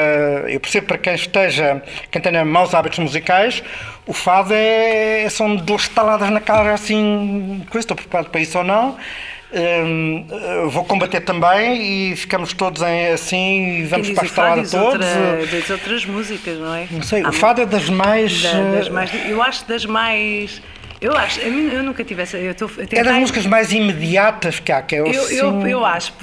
[0.50, 3.64] eu percebo para quem esteja, quem tenha maus hábitos musicais,
[4.06, 8.64] o fado é, são duas taladas na cara assim, coisa, estou preparado para isso ou
[8.66, 8.98] não.
[9.54, 14.72] Hum, eh, vou combater também e ficamos todos em, assim e vamos para a diz,
[14.72, 14.94] todos.
[14.94, 16.88] outra, diz outras músicas, não é?
[16.92, 18.44] Não sei, Há o fado é das mais.
[18.44, 20.62] Da- das eh, mais eu acho das mais
[21.00, 24.82] eu acho eu nunca tive essa eu estou É das músicas mais imediatas que há,
[24.82, 26.14] que é eu, eu, assim- eu acho,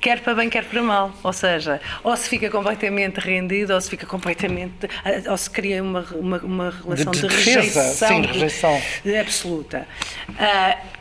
[0.00, 1.12] quer para bem, quer para mal.
[1.22, 4.88] Ou seja, ou se fica completamente rendido, ou se fica completamente.
[5.28, 8.08] ou se cria uma, uma, uma relação de, de defesa, rejeição.
[8.08, 8.82] sim, de- rejeição.
[9.04, 9.86] de absoluta.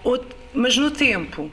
[0.04, 1.50] Ou- mas no tempo.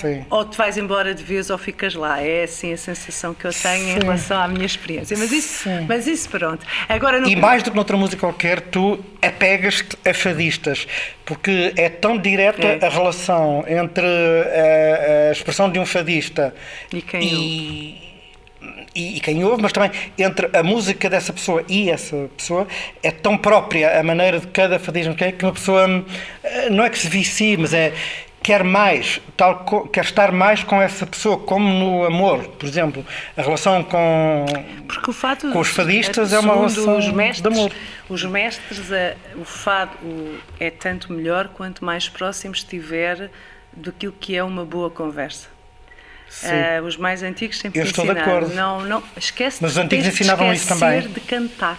[0.00, 0.24] Sim.
[0.30, 2.20] ou te vais embora de vez ou ficas lá.
[2.22, 3.98] É assim a sensação que eu tenho em Sim.
[4.00, 5.16] relação à minha experiência.
[5.18, 5.84] Mas isso, Sim.
[5.88, 6.64] mas isso pronto.
[6.88, 10.86] Agora, no E mais do que noutra música qualquer, tu apegas-te a fadistas,
[11.24, 12.86] porque é tão direta É.
[12.86, 16.54] a relação entre a, a expressão de um fadista
[16.92, 18.08] E quem e,
[18.94, 22.66] e- e quem ouve, mas também entre a música dessa pessoa e essa pessoa,
[23.02, 26.04] é tão própria a maneira de cada fadista que é que uma pessoa hum,
[26.70, 27.92] não é que se vicie, mas é
[28.42, 33.04] quer mais, tal, quer estar mais com essa pessoa, como no amor, por exemplo,
[33.36, 34.46] a relação com
[34.86, 37.72] Porque o fado, Com os fadistas é uma relação os de mestres, amor.
[38.08, 43.30] Os mestres, a- o fado o- é tanto melhor quanto mais próximo estiver
[43.72, 45.48] daquilo que é uma boa conversa.
[46.44, 48.36] Ah, os mais antigos sempre Eu estou de ensinaram.
[48.38, 48.54] acordo.
[48.54, 50.98] Não, não, esquece Mas os antigos de ensinavam isso também.
[50.98, 51.78] esquecer de cantar.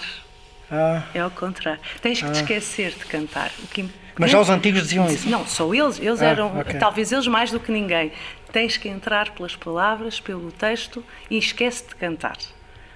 [0.72, 1.80] Ah, É ao contrário.
[2.02, 3.52] Tens que te esquecer de cantar.
[3.64, 3.88] O que
[4.20, 5.28] mas já os antigos diziam isso.
[5.30, 5.98] não, só eles.
[6.00, 6.78] Eles Ah, eram, ok.
[6.80, 8.12] talvez eles mais do que ninguém.
[8.52, 12.38] Tens que entrar pelas palavras, pelo texto e esquece de cantar.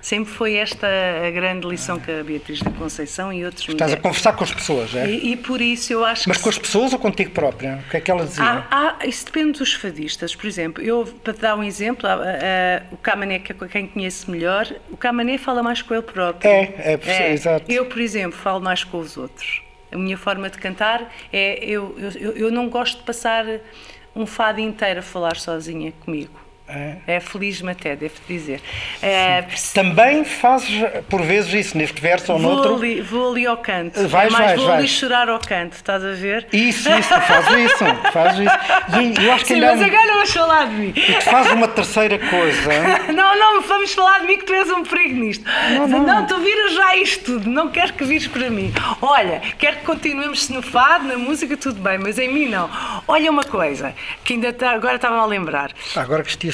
[0.01, 0.85] Sempre foi esta
[1.25, 4.01] a grande lição que a Beatriz da Conceição e outros Estás a deram.
[4.01, 5.09] conversar com as pessoas, é?
[5.09, 7.81] E, e por isso eu acho Mas com as pessoas ou contigo própria?
[7.87, 8.43] O que é que ela dizia?
[8.43, 10.35] Há- há- isso depende dos fadistas.
[10.35, 12.17] Por exemplo, eu, para te dar um exemplo, há-
[12.91, 16.49] o Camané, que é quem conhece melhor, o Camané fala mais com ele próprio.
[16.51, 17.71] É, é, exato.
[17.71, 19.61] Eu, por exemplo, falo mais com os outros.
[19.93, 21.63] A minha forma de cantar é.
[21.63, 23.45] Eu, eu, eu- não gosto de passar
[24.15, 26.42] um fado inteiro a falar sozinha comigo.
[26.65, 26.95] É.
[27.05, 28.61] É feliz-me até, devo dizer.
[29.01, 30.69] É, Também fazes
[31.09, 32.75] por vezes isso, neste verso ou vou, noutro?
[32.75, 34.07] ali, vou ali ao canto.
[34.07, 34.89] Vais, é mais vais, vou ali vais.
[34.91, 36.47] chorar ao canto, estás a ver?
[36.53, 39.19] Isso, isso, fazes isso, fazes isso.
[39.19, 40.93] E eu acho que Sim, mas um- agora não vais falar de mim.
[40.95, 42.69] e tu fazes uma terceira coisa.
[43.13, 45.43] Não, não, vamos falar de mim que tu és um perigo nisto.
[46.05, 48.73] Não, tu viras já isto tudo, não quero que vires para mim.
[49.01, 52.69] Olha, quero que continuemos no fado, na música, tudo bem, mas em mim não.
[53.07, 55.71] Olha uma coisa, que ainda tá- agora estava a lembrar.
[55.95, 56.52] Agora vestia sabão.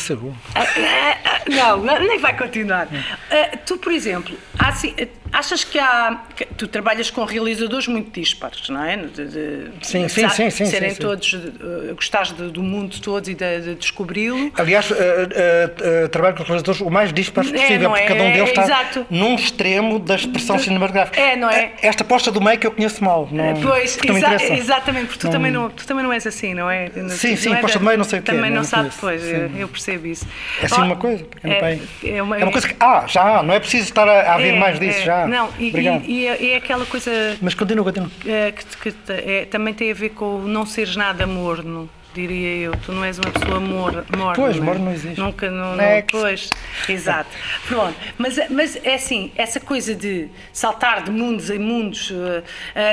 [0.55, 2.87] Ah, ah, ah, Não, nem vai continuar.
[3.31, 4.95] Ah, tu, por exemplo, há assim-
[5.31, 6.19] achas que há.
[6.35, 8.97] que tu trabalhas com realizadores muito dispares, não é?
[8.97, 11.33] De- de- Sim, de- sim, de- sim, sim, Serem sim, todos.
[11.33, 14.51] Uh, gostares do mundo todo e de, de descobri-lo.
[14.57, 14.95] Aliás, eh,
[15.31, 18.07] eh, eh, trabalho com realizadores o mais dispares É, possível, não porque é?
[18.07, 19.05] cada um deles está Exato.
[19.09, 21.19] num extremo da expressão cinematográfica.
[21.19, 21.73] É, não é?
[21.81, 23.27] Esta posta do meio que eu conheço mal.
[23.31, 24.53] Não, Pois, exa- interessa.
[24.53, 26.89] exatamente, porque tu, Não- também não, tu também não és assim, não é?
[26.95, 28.99] Não- Sim, sim, é posta de meio não sei o quê, Também não sabe, conheço,
[29.01, 29.59] pois, sim.
[29.59, 30.27] eu, percebo isso.
[30.61, 32.75] É assim Oh, uma coisa, é, é uma, É uma coisa que.
[32.79, 35.03] Ah, já, não é preciso estar a, a haver é, mais disso é.
[35.21, 35.27] Já.
[35.27, 36.03] Não, e, Obrigado.
[36.05, 38.09] e, e é, e é aquela coisa Mas continua, continua.
[38.25, 41.89] eh, que, que te- é, também tem a ver com não seres nada morno.
[42.13, 42.71] diria eu.
[42.85, 44.33] Tu não és uma pessoa mor, morna.
[44.35, 44.65] Pois, não é?
[44.65, 45.19] morno não existe.
[45.19, 46.49] Nunca, não, não, pois,
[46.89, 47.29] exato.
[47.67, 52.43] Pronto, mas, mas é assim, essa coisa de saltar de mundos em mundos eh,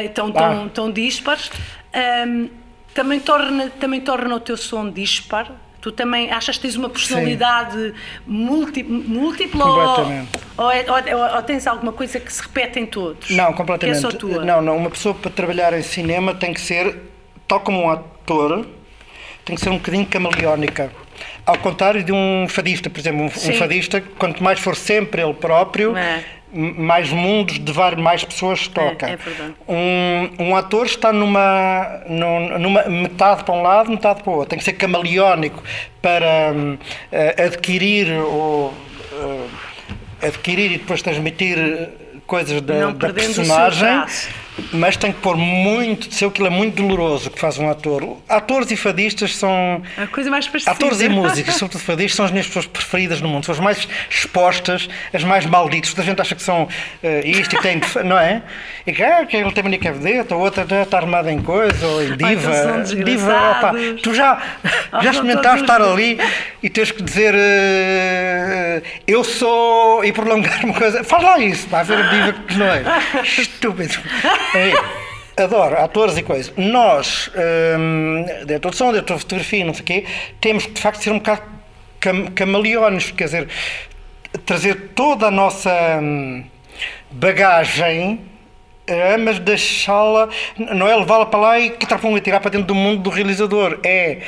[0.04, 0.70] eh, tão, tão, Ah.
[0.72, 1.50] tão dispares,
[1.94, 2.48] ehm,
[2.94, 5.50] também, torna, também torna o teu som dispar?
[5.86, 7.94] Tu também achas que tens uma personalidade
[8.26, 10.28] múltipla ou, Completamente.
[10.58, 13.30] ou, é- ou- ou- ou tens alguma coisa que se repete em todos?
[13.30, 14.00] Não, completamente.
[14.00, 14.44] Que é só tua?
[14.44, 14.76] Não, não.
[14.76, 16.96] Uma pessoa para trabalhar em cinema tem que ser,
[17.46, 18.66] tal como um ator,
[19.44, 20.90] tem que ser um bocadinho camaleónica.
[21.46, 25.34] Ao contrário de um fadista, por exemplo, um, um fadista, quanto mais for sempre ele
[25.34, 26.20] próprio, É.
[26.52, 29.08] mais mundos de várias mais pessoas toca.
[29.08, 29.54] é verdade.
[29.68, 34.50] Um, um ator está numa, num- numa metade para um lado, metade para o outro.
[34.50, 35.62] Tem que ser camaleónico
[36.00, 36.78] para hum,
[37.12, 38.72] eh, adquirir ou
[39.12, 41.88] eh, adquirir e depois transmitir
[42.26, 43.88] coisas da, da personagem.
[44.72, 48.16] Mas tem que pôr muito de seu, aquilo é muito doloroso que faz um ator.
[48.28, 49.82] Atores e fadistas são.
[49.96, 50.72] A coisa mais parecida.
[50.72, 53.44] Atores e músicos, sobretudo fadistas, são as minhas pessoas preferidas no mundo.
[53.44, 55.90] São as mais expostas, as mais malditas.
[55.90, 56.68] Toda a gente acha que são
[57.02, 57.80] eh, isto e tem.
[58.04, 58.42] Não é?
[58.86, 59.94] E que, ah, que ele tem mania que é
[60.30, 62.52] ou outra está armada em coisa, ou em então diva.
[62.52, 64.40] são diva, opa, tu já,
[65.02, 66.18] já experimentaste estar ali
[66.62, 71.02] e tens que dizer eh, eu sou e prolongar uma coisa.
[71.04, 72.82] Faz lá isso, para ver a diva que não é.
[73.24, 73.98] Estúpido.
[75.36, 76.52] Adoro atores e coisas.
[76.56, 77.30] Nós,
[77.78, 80.04] hum, diretor de som, diretor de fotografia, não sei o quê,
[80.40, 81.42] temos de facto ser um bocado
[82.00, 83.48] cam camaleões, quer dizer,
[84.46, 86.42] trazer toda a nossa hum,
[87.10, 88.20] bagagem.
[88.86, 92.74] eh, mas deixá-la, não é levá-la para lá e que e tirar para dentro do
[92.74, 94.18] mundo do realizador, é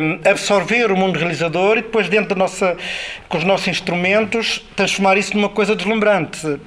[0.00, 2.76] hum, absorver o mundo do realizador e depois dentro da nossa,
[3.28, 6.60] com os nossos instrumentos, transformar isso numa coisa deslumbrante.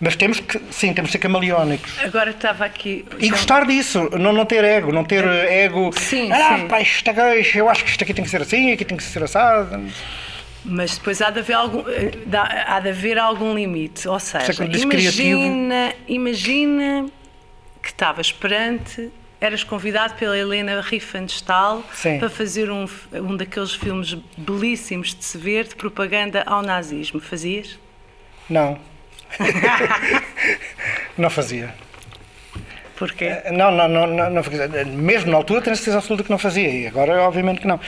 [0.00, 1.98] Mas temos que, sim, temos que ser camaleónicos.
[2.02, 3.04] Agora estava aqui.
[3.18, 5.90] E gostar disso, não, não ter ego, não ter eh, ego.
[5.96, 6.68] Sim, ah, sim.
[6.68, 9.02] pá, isto aqui, eu acho que isto aqui tem que ser assim, aqui tem que
[9.02, 9.82] ser assado.
[10.64, 12.12] Mas depois há de haver algum, eh,
[12.66, 14.08] há de haver algum limite.
[14.08, 17.06] Ou seja, é imagina, imagina
[17.82, 22.20] que estavas perante, eras convidado pela Helena Riefenstahl Sim.
[22.20, 27.20] para fazer um, um daqueles filmes belíssimos de se ver de propaganda ao nazismo.
[27.20, 27.76] Fazias?
[28.48, 28.78] Não.
[31.16, 31.72] não fazia.
[32.96, 33.24] Porquê?
[33.44, 34.68] Eh, Não, não, não, não, não fazia.
[34.86, 36.68] Mesmo na altura tenho certeza absoluta que não fazia.
[36.68, 37.80] E agora, obviamente que não.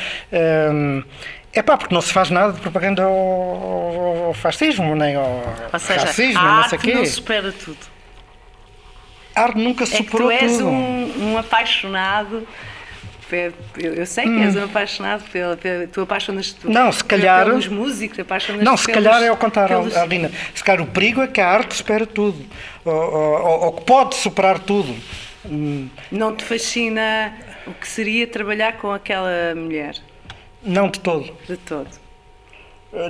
[1.52, 3.12] é pá, porque não se faz nada de propaganda ao,
[4.26, 6.94] ao- fascismo, nem ao Ou seja, racismo, a não sei o arte quê.
[6.94, 7.78] não supera tudo.
[9.36, 10.68] A arte nunca É superou tu és tudo.
[10.68, 12.46] um, um apaixonado.
[13.34, 13.52] Eu,
[13.94, 16.66] eu sei que és um apaixonado pela, pela tu apaixonas-te.
[16.68, 20.30] Não, se calhar- pelos músicos, apaixonas Não, se pelos, calhar é ao contrário, pelos- Alina.
[20.54, 22.44] Se calhar o perigo é que a arte supera tudo.
[22.84, 24.94] Ou que pode superar tudo.
[25.46, 27.32] Hum, Não te fascina
[27.66, 29.94] o que seria trabalhar com aquela mulher,
[30.62, 31.30] Não de todo.
[31.46, 31.88] de todo.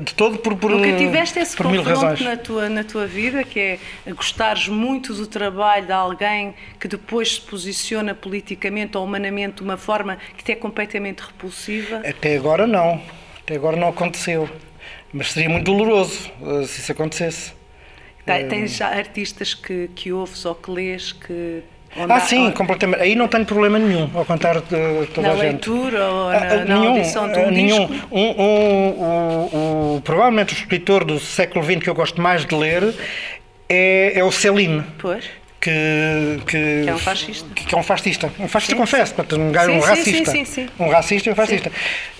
[0.02, 3.60] De todo por, por, Nunca tiveste esse por confronto na tua, na tua vida, que
[3.60, 3.78] é
[4.12, 9.76] gostares muito do trabalho de alguém que depois se posiciona politicamente ou humanamente de uma
[9.76, 11.98] forma que te é completamente repulsiva?
[11.98, 13.00] Até agora não.
[13.42, 14.48] Até agora não aconteceu.
[15.12, 17.52] Mas seria muito doloroso eh, se isso acontecesse.
[18.24, 21.62] Tem- Tens já artistas que, que ouves ou que lês que.
[21.96, 23.00] Onde Ah, sim, onde- completamente.
[23.02, 25.42] Aí não tenho problema nenhum, ao contrário de toda Na a gente.
[25.44, 27.86] leitura ou na, Ah, ah, na audição de um ah, nenhum.
[27.86, 28.08] disco?
[28.12, 32.94] Um, um, provavelmente o escritor do século XX que eu gosto mais de ler
[33.68, 34.82] é, é o Celine.
[34.98, 35.24] Pois.
[35.60, 37.48] Que, que, Que é um fascista.
[37.54, 38.30] Que, que é um fascista.
[38.38, 39.14] Um fascista, confesso.
[39.14, 40.30] portanto, Um, Sim, um sim, racista.
[40.30, 40.68] sim, sim, sim.
[40.78, 41.72] Um racista e um fascista.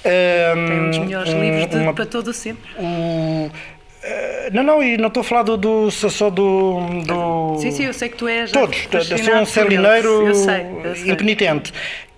[0.03, 2.71] Tem um dos melhores um- livros de, uma- para todo o sempre.
[2.79, 3.51] eh,
[4.53, 7.59] não, não, e não estou a falar do, do, só do, do.
[7.59, 8.51] Sim, sim, eu sei que tu és.
[8.51, 8.89] Todos.
[8.93, 11.11] Eu sou um celineiro Eu sei, eu sei.
[11.11, 11.73] impenitente.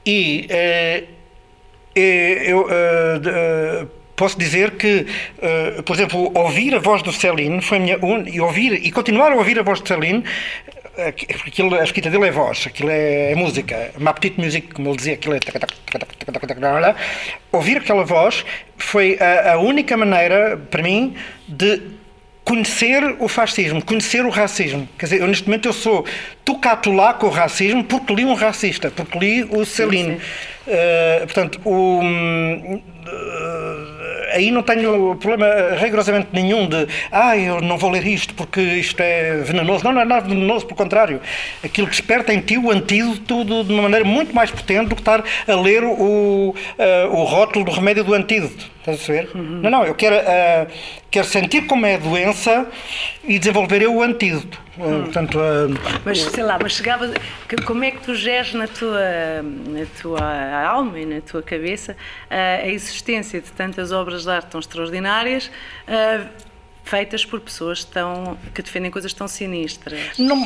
[0.05, 1.05] E eh,
[1.95, 5.07] eh, eu eh, posso dizer que,
[5.85, 8.27] por exemplo, ouvir a voz do Celine foi a minha un...
[8.27, 10.25] e ouvir e continuar a ouvir a voz do Celine.
[10.97, 14.75] Eh, que- Aquilo, a escrita dele é voz, aquilo é, é música, uma petite musique,
[14.75, 15.39] como ele dizia, aquilo é.
[17.53, 18.45] Ouvir aquela voz
[18.77, 21.15] foi a, a única maneira, para mim,
[21.49, 21.83] de
[22.45, 24.89] conhecer o fascismo, conhecer o racismo.
[24.99, 26.05] Quer dizer, eu, neste momento eu sou
[26.45, 30.21] tucatulá com o racismo porque li um racista, porque li o Celine.
[30.69, 32.01] Eh, portanto, o,
[33.07, 33.86] eh,
[34.37, 35.47] aí não tenho problema
[35.79, 39.85] rigorosamente nenhum de ah, eu não vou ler isto porque isto é venenoso.
[39.85, 41.21] Não, não é nada venenoso, pelo contrário.
[41.65, 44.95] Aquilo que desperta em ti o antídoto de, de uma maneira muito mais potente do
[44.95, 48.71] que estar a ler o, eh, o rótulo do remédio do antídoto.
[48.81, 49.31] Estás a ver?
[49.35, 50.67] Não, não, eu quero, ah,
[51.11, 52.67] quero sentir como é a doença
[53.25, 54.66] e desenvolver eu o antídoto.
[54.79, 57.13] Ah, portanto, ah, Mas sei lá, mas chegava.
[57.65, 61.97] Como é que tu geres na tua, na tua alma e na tua cabeça
[62.31, 65.51] ah, a existência de tantas obras de arte tão extraordinárias
[66.87, 70.17] feitas por pessoas tão, que defendem coisas tão sinistras?
[70.19, 70.37] não,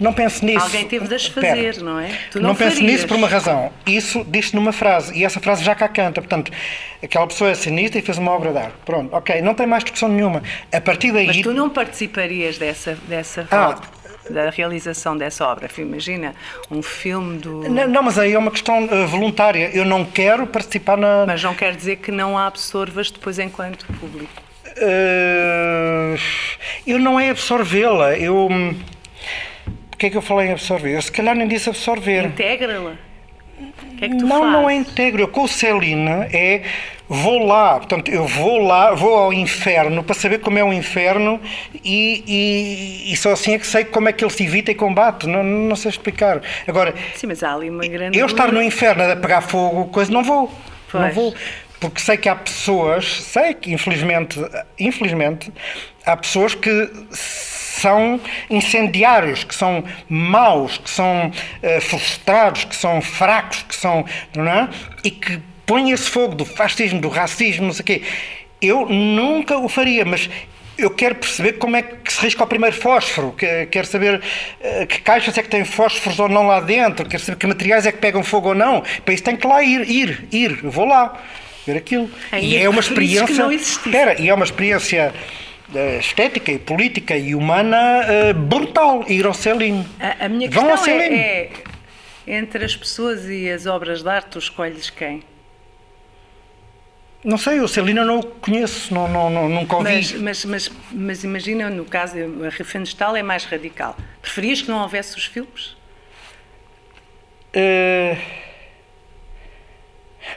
[0.00, 0.64] não penso nisso.
[0.64, 2.08] Alguém teve de as fazer, não é?
[2.30, 3.70] Tu não não penso nisso por uma razão.
[3.84, 6.22] Isso diz-se numa frase, e essa frase já cá canta.
[6.22, 6.52] Portanto,
[7.02, 8.74] aquela pessoa é sinistra e fez uma obra de arte.
[8.84, 10.42] Pronto, ok, não tem mais discussão nenhuma.
[10.72, 11.26] A partir daí.
[11.26, 13.74] Mas tu não participarias dessa, dessa Ah.
[14.30, 15.68] da realização dessa obra?
[15.78, 16.32] Imagina
[16.70, 17.68] um filme do.
[17.68, 19.68] Não, não, mas aí é uma questão eh, voluntária.
[19.74, 21.26] Eu não quero participar na.
[21.26, 24.41] Mas não quer dizer que não a absorvas depois enquanto público.
[24.76, 26.16] Eh,
[26.86, 28.16] eu não é absorvê-la.
[28.18, 28.48] Eu.
[28.50, 28.74] hum,
[29.90, 30.94] Porquê é que eu falei em absorver?
[30.96, 32.24] Eu se calhar nem disse absorver.
[32.24, 32.94] Integra-la.
[33.60, 34.52] O que é que tu não, fazes?
[34.52, 35.22] não é integro.
[35.22, 36.62] Eu com o Celine é
[37.08, 41.38] vou lá, portanto, eu vou lá, vou ao inferno para saber como é o inferno
[41.84, 44.74] e, e- e só assim é que sei como é que ele se evita e
[44.74, 45.28] combate.
[45.28, 46.40] Não, não sei explicar.
[46.66, 48.18] Agora, Sim, mas há ali uma grande.
[48.18, 50.50] eu estar no inferno a pegar fogo, coisa, não vou.
[50.92, 51.14] Não Pois.
[51.14, 51.34] vou.
[51.82, 54.38] Porque sei que há pessoas, sei que infelizmente,
[54.78, 55.52] infelizmente,
[56.06, 63.62] há pessoas que são incendiários, que são maus, que são eh, frustrados, que são fracos,
[63.64, 64.04] que são.
[64.36, 64.68] Não é?
[65.02, 68.02] E que põem esse fogo do fascismo, do racismo, não sei o quê.
[68.60, 70.30] Eu nunca o faria, mas
[70.78, 74.22] eu quero perceber como é que se risca o primeiro fósforo, que- quero saber
[74.60, 77.86] eh, que caixas é que têm fósforos ou não lá dentro, quero saber que materiais
[77.86, 78.84] é que pegam fogo ou não.
[79.04, 80.60] Para isso tem que lá ir, ir, ir.
[80.62, 81.18] Eu vou lá
[81.66, 82.10] ver aquilo.
[82.30, 83.54] Ainda e é uma preferes que experiência.
[83.54, 85.14] Espera, e é uma experiência
[85.74, 89.86] eh, estética e política e humana eh, brutal ir ao Celine.
[90.00, 91.16] A, a minha Vão questão é, Celine.
[91.20, 91.50] é:
[92.26, 95.22] entre as pessoas e as obras de arte, tu escolhes quem?
[97.24, 99.92] Não sei, o Celine eu não o conheço, não, não, não- nunca ouvi.
[99.92, 103.96] Mas, mas, mas, mas imagina, no caso, a Riefenstahl é mais radical.
[104.20, 105.76] Preferias que não houvesse os filmes?
[107.54, 108.16] Eh,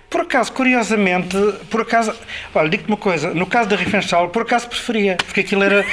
[0.09, 1.37] Por acaso, curiosamente,
[1.69, 2.13] por acaso,
[2.53, 5.85] olha, digo-te uma coisa, no caso da Riefenstahl, por acaso preferia, porque aquilo era,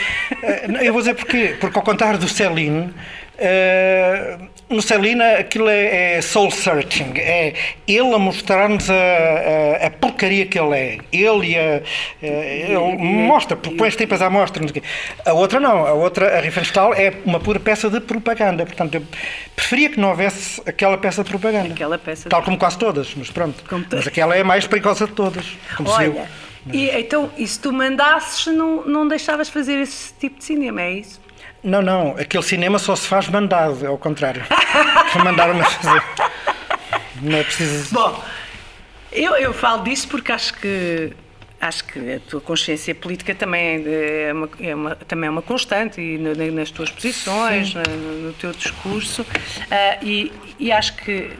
[0.42, 2.94] eh, eu vou dizer porquê, porque ao contrário do Celine,
[3.38, 4.38] eh,
[4.72, 7.54] no Celine aquilo é, é soul searching, é
[7.86, 8.94] ele a mostrar-nos a,
[9.82, 11.82] a, a porcaria que ele é, ele e a,
[12.22, 14.64] ele mostra, põe as tipas à mostra,
[15.26, 19.02] a outra não, a outra, a Riefenstahl é uma pura peça de propaganda, portanto eu
[19.54, 21.72] preferia que não houvesse aquela peça de propaganda.
[21.72, 23.62] Aquela peça de- Tal como quase todas, mas pronto.
[23.68, 25.44] Como to- Mas aquela é a mais perigosa de todas.
[25.76, 26.12] Como se viu.
[26.16, 26.28] Olha,
[26.72, 30.92] e, então, e se tu mandasses, não, não deixavas fazer esse tipo de cinema, é
[30.92, 31.20] isso?
[31.62, 34.42] Não, não, aquele cinema só se faz mandado, é ao contrário.
[35.24, 36.02] Mandaram-me fazer.
[37.20, 37.94] Não é preciso.
[37.94, 38.22] Bom,
[39.12, 41.12] eu, eu falo disso porque acho que
[41.60, 46.00] acho que a tua consciência política também é uma, é uma- também é uma constante
[46.00, 49.24] e no- nas tuas posições, na- no, teu discurso
[49.70, 51.30] ah, e, e acho que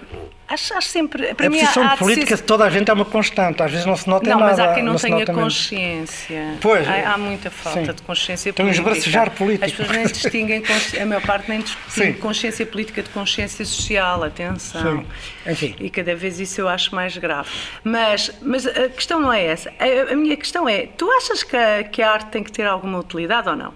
[0.52, 2.94] acho, acho sempre para A mim posição há política ser- de toda a gente é
[2.94, 4.50] uma constante, às vezes não se nota não, nada.
[4.50, 5.44] mas há quem não, se tenha nota mesmo.
[5.44, 6.54] consciência.
[6.60, 7.92] Pois, há, há muita falta sim.
[7.92, 8.88] de consciência Tem um política.
[8.90, 9.64] esbracejar político.
[9.64, 10.62] As pessoas nem distinguem,
[11.00, 14.98] a maior parte nem distingue consciência política de consciência social, atenção.
[15.00, 15.50] Sim.
[15.50, 15.74] Enfim.
[15.80, 17.48] E cada vez isso eu acho mais grave.
[17.82, 19.72] Mas, mas a questão não é essa.
[19.78, 22.66] A, a minha questão é: tu achas que a, que a arte tem que ter
[22.66, 23.74] alguma utilidade ou não?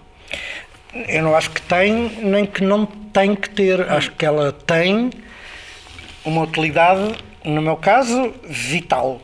[1.09, 3.81] Eu não acho que tem, nem que não tem que ter.
[3.91, 5.11] Acho que ela tem
[6.27, 9.21] uma utilidade, no meu caso, vital.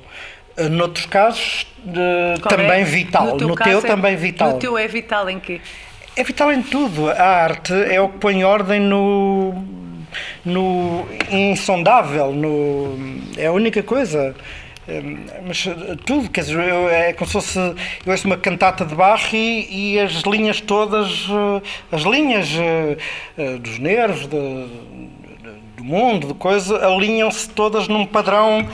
[0.56, 2.84] Eh, Noutros casos, de- também é?
[2.84, 3.26] vital.
[3.26, 4.52] No teu, no teu é- também vital.
[4.52, 5.60] No teu é vital em quê?
[6.16, 7.10] É vital em tudo.
[7.10, 9.54] A arte é o que põe ordem no,
[10.44, 12.96] no insondável, no,
[13.36, 14.34] é a única coisa.
[14.88, 17.76] Hum, Mas eh, tudo, quer dizer, eu- é como se fosse eu
[18.12, 21.62] ouço uma cantata de Bach e, e as linhas todas, eh,
[21.92, 22.48] as linhas
[23.60, 24.66] dos nervos, de-
[25.83, 28.66] do mundo, de coisa, alinham-se todas num padrão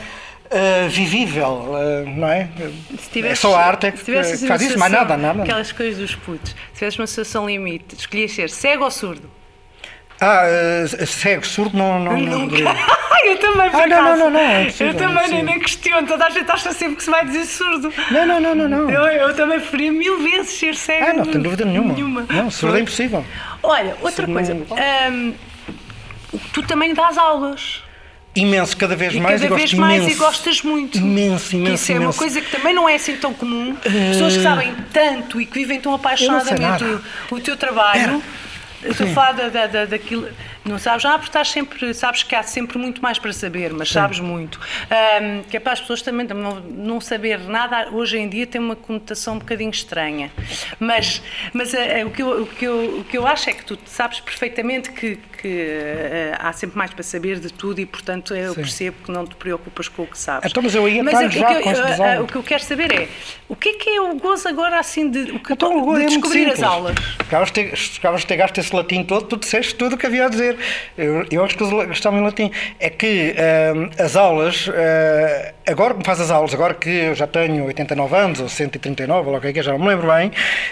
[0.51, 2.49] eh, vivível, eh, não é?
[3.03, 4.13] Se tivesses- é só a arte é que que
[4.47, 5.43] faz isso, mais nada, nada.
[5.43, 6.51] Aquelas coisas dos putos.
[6.73, 9.31] Se tivesse uma situação limite, escolhias ser cego ou surdo?
[10.21, 12.49] Ah, eh, cego, surdo, não, não, não
[13.25, 15.35] eu também, por Ah, não, não, não, não, é Eu também é impossível.
[15.37, 16.07] nem, nem questiono.
[16.09, 17.93] Toda a gente acha sempre que se vai dizer surdo.
[18.11, 18.91] Não, não, não, não, não.
[18.91, 21.07] Eu, eu também preferia mil vezes ser cego.
[21.09, 22.27] Ah, não tem dúvida nenhuma.
[22.31, 23.25] Não, surdo é impossível.
[23.63, 24.55] Olha, outra Surdo coisa.
[24.55, 25.35] não- hum,
[26.53, 27.83] tu também dás aulas.
[28.37, 30.15] Imenso, cada vez E mais cada e gosto vez mais imenso.
[30.15, 30.99] e gostas muito.
[30.99, 32.19] Imenso, Que imenso, isso é uma imenso.
[32.19, 33.75] coisa que também não é assim tão comum.
[33.77, 37.03] Pessoas que sabem tanto e que vivem tão apaixonadamente nada.
[37.31, 38.23] o, o teu trabalho.
[38.85, 40.29] Estou a falar da, da, da- daquilo.
[40.69, 41.05] Não sabes?
[41.05, 41.95] Ah, porque estás sempre.
[41.95, 44.61] Sabes que há sempre muito mais para saber, mas sabes muito.
[44.91, 48.61] Ahm, que é para as pessoas também não, não saber nada, hoje em dia tem
[48.61, 50.31] uma conotação um bocadinho estranha.
[50.79, 53.55] Mas, mas ah, ah, o, que eu, o, que eu, o que eu acho é
[53.55, 55.69] que tu sabes perfeitamente que, que
[56.39, 58.61] ah, há sempre mais para saber de tudo e, portanto, eu Sim.
[58.61, 60.51] percebo que não te preocupas com o que sabes.
[60.51, 62.23] Então, mas eu ia Mas o que já eu- ah, ah, design.
[62.23, 63.09] O que eu quero saber é
[63.49, 66.07] o que é que é o gozo agora assim de, o que, Então, de é
[66.07, 66.95] descobrir as aulas?
[67.19, 70.07] Acabas de ter, acabas de ter gasto esse latim todo, tu disseste tudo o que
[70.07, 70.58] havia a dizer.
[70.97, 72.51] Eu, eu acho que eles em latim.
[72.79, 77.15] É que ahm, as aulas, ah, agora que me faz as aulas, agora que eu
[77.15, 79.89] já tenho 89 anos, ou 139, ou o que é que é, já não me
[79.89, 80.31] lembro bem,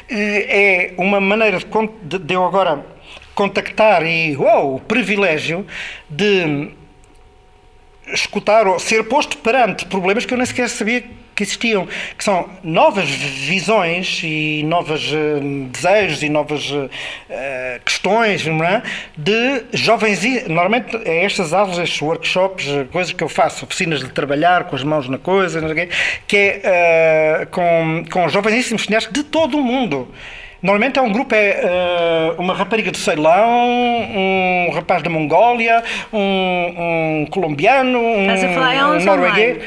[0.08, 2.84] eh, é uma maneira de, de eu agora
[3.34, 5.66] contactar e, uau, o privilégio
[6.08, 6.70] de
[8.12, 11.04] escutar ou ser posto perante problemas que eu nem sequer sabia
[11.36, 16.72] que existiam, que são novas visões e novos eh, desejos e novas
[17.28, 18.82] eh, questões é?
[19.16, 20.22] de jovens.
[20.48, 24.82] Normalmente é estas aulas, estes workshops, coisas que eu faço, oficinas de trabalhar com as
[24.82, 25.88] mãos na coisa, quê,
[26.26, 30.08] que é eh, com, com joveníssimos cineastas de todo o mundo.
[30.62, 35.82] Normalmente é um grupo, é eh, uma rapariga do Ceilão, um rapaz da Mongólia,
[36.12, 38.30] um, um colombiano, um,
[38.94, 39.62] em um norueguês.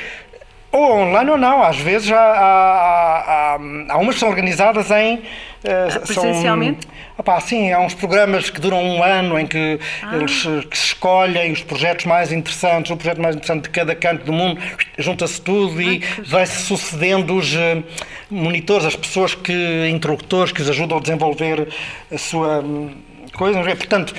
[0.72, 3.59] Ou online ou não, às vezes há, há, há,
[3.93, 5.22] há umas que são organizadas em.
[5.63, 6.88] eh, são- presencialmente?
[7.17, 10.15] Opá, sim, há uns programas que duram um ano em que Ah.
[10.15, 14.24] eles que se escolhem os projetos mais interessantes, o projeto mais interessante de cada canto
[14.24, 14.61] do mundo,
[14.97, 17.84] junta-se tudo e vai-se sucedendo os eh,
[18.30, 21.67] monitores, as pessoas que, interlocutores que os ajudam a desenvolver
[22.13, 22.91] a sua hum,
[23.34, 23.59] coisa.
[23.59, 23.76] é?
[23.76, 24.13] Portanto,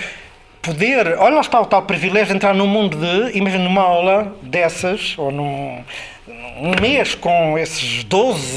[0.61, 4.37] poder, olha lá está o tal privilégio de entrar num mundo de, imagina numa aula
[4.43, 5.83] dessas, ou num
[6.57, 8.57] um mês com esses 12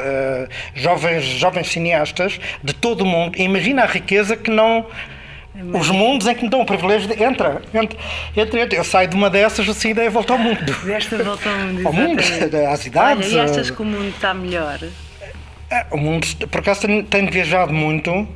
[0.00, 4.86] eh, jovens, jovens cineastas de todo o mundo, imagina a riqueza que não.
[5.72, 7.22] Os mundos em que me dão o privilégio de.
[7.22, 7.96] Entra, entra,
[8.36, 8.76] entra, entra.
[8.76, 10.72] Eu saio de uma dessas assim, daí volto ao mundo.
[10.84, 12.20] Desta volta ao mundo, Ao mundo,
[12.72, 13.32] às idades.
[13.32, 14.80] Olha, e achas eh, que o mundo está melhor?
[15.70, 18.26] é, O mundo, por acaso, tenho, tenho viajado muito.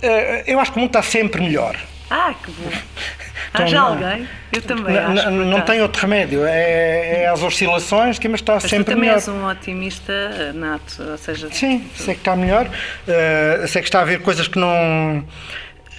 [0.00, 1.76] Eh, Eu acho que o mundo está sempre melhor.
[2.08, 2.70] Ah, que bom.
[3.50, 3.86] Então, Haja não.
[3.86, 4.28] alguém?
[4.52, 5.30] Eu também acho.
[5.30, 6.44] não tem outro remédio.
[6.44, 9.14] É, é as oscilações que mas está Mas tu sempre também melhor.
[9.14, 11.48] és um otimista eh, nato, ou seja...
[11.50, 12.68] Sim, sei que está melhor.
[13.06, 15.24] eh, sei que está a haver coisas que não.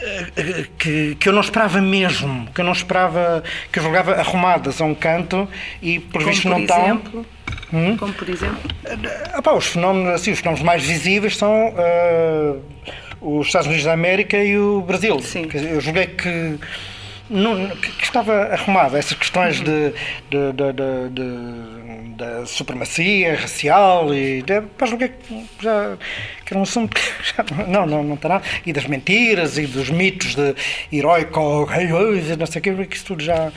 [0.02, 4.80] eh, Que, que eu não esperava mesmo, que eu não esperava, que eu jogava arrumadas
[4.82, 5.48] a um canto
[5.82, 6.84] e por Como visto por não estão.
[6.86, 7.26] exemplo...
[7.74, 7.98] Hum?
[7.98, 8.58] Como por exemplo...
[9.34, 12.54] Ah, pá, os, fenómenos, assim, os fenómenos mais visíveis são eh,
[13.22, 15.20] os Estados Unidos da América e o Brasil.
[15.20, 15.48] Sim.
[15.54, 16.58] Eu julguei que,
[17.30, 19.92] não- que, estava arrumado essas questões de,
[20.30, 25.98] de, de- da supremacia racial e de, pá, julguei que já
[26.46, 27.02] que era um assunto que
[27.36, 28.44] já, não, não, não está nada.
[28.66, 30.56] E das mentiras e dos mitos de
[30.92, 31.40] heróico,
[32.38, 33.52] não sei o que, que isso tudo já.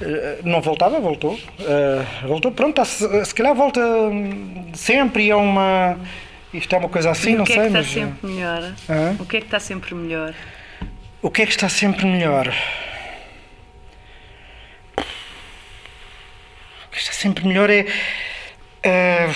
[0.00, 1.38] eh, Não voltava, voltou.
[1.60, 5.98] Eh, voltou, pronto, tá, se, se calhar volta hum, sempre e é uma.
[6.52, 7.96] Isto é uma coisa assim, não o que sei, é que está mas.
[7.96, 8.72] eh, sempre melhor?
[8.88, 9.16] Hã?
[9.18, 10.34] O que é que está sempre melhor?
[11.20, 12.54] O que é que está sempre melhor?
[16.98, 17.86] O que está sempre melhor é.
[18.82, 19.30] eh,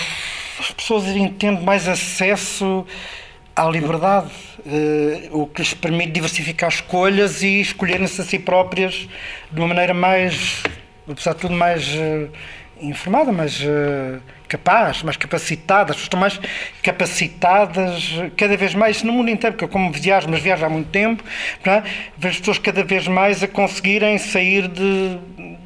[0.59, 2.85] as pessoas irem tendo mais acesso
[3.55, 4.31] à liberdade,
[4.65, 9.07] eh, o que lhes permite diversificar escolhas e escolherem-se a si próprias
[9.49, 10.61] de uma maneira mais,
[11.09, 12.27] apesar de tudo, mais eh,
[12.81, 15.93] informada, mais eh, capaz, mais capacitada.
[15.93, 16.41] As pessoas estão mais
[16.81, 20.89] capacitadas cada vez mais no mundo inteiro, porque eu como viajo, mas viajo há muito
[20.89, 21.23] tempo,
[21.65, 21.81] é?
[22.17, 25.17] vejo as pessoas cada vez mais a conseguirem sair de,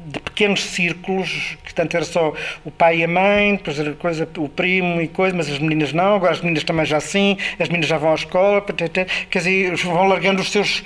[0.08, 2.32] de pequenos círculos, que tanto era só
[2.64, 5.92] o pai e a mãe, depois era coisa, o primo e coisa, mas as meninas
[5.92, 9.76] não, agora as meninas também já sim, as meninas já vão à escola, quer dizer,
[9.76, 10.82] vão largando os seus,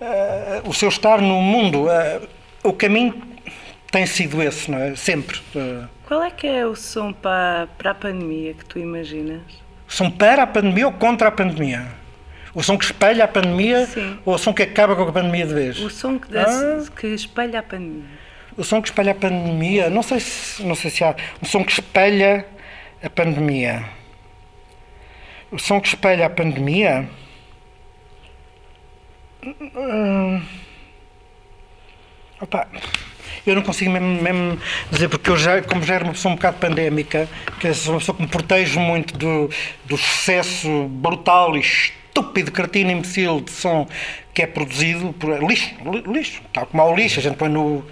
[0.00, 1.90] eh, o seu estar no mundo.
[1.90, 2.20] Eh,
[2.62, 3.14] o caminho
[3.90, 4.94] tem sido esse, não é?
[4.96, 5.38] Sempre.
[5.54, 9.42] Eh, Qual é que é o som para, para a pandemia que tu imaginas?
[9.86, 11.86] São para a pandemia ou contra a pandemia?
[12.54, 14.18] O som que espelha a pandemia Sim.
[14.24, 15.78] ou o som que acaba com a pandemia de vez?
[15.78, 16.82] O som que, Ah.
[16.98, 18.04] que espelha a pandemia.
[18.58, 21.14] O som que espelha a pandemia, não sei se, não sei se há.
[21.40, 22.44] O som que espelha
[23.02, 23.84] a pandemia.
[25.50, 27.08] O som que espelha a pandemia.
[29.46, 30.42] Hum,
[32.40, 32.66] opa,
[33.46, 36.34] eu não consigo mesmo, mesmo dizer, porque eu já, como já era uma pessoa um
[36.34, 37.28] bocado pandémica,
[37.60, 39.48] que sou uma pessoa que me protejo muito do,
[39.84, 43.86] do excesso brutal e estúpido, cretino, imbecil de som
[44.34, 47.48] que é produzido por lixo, li- lixo, tal como há o lixo, a gente põe
[47.48, 47.84] no,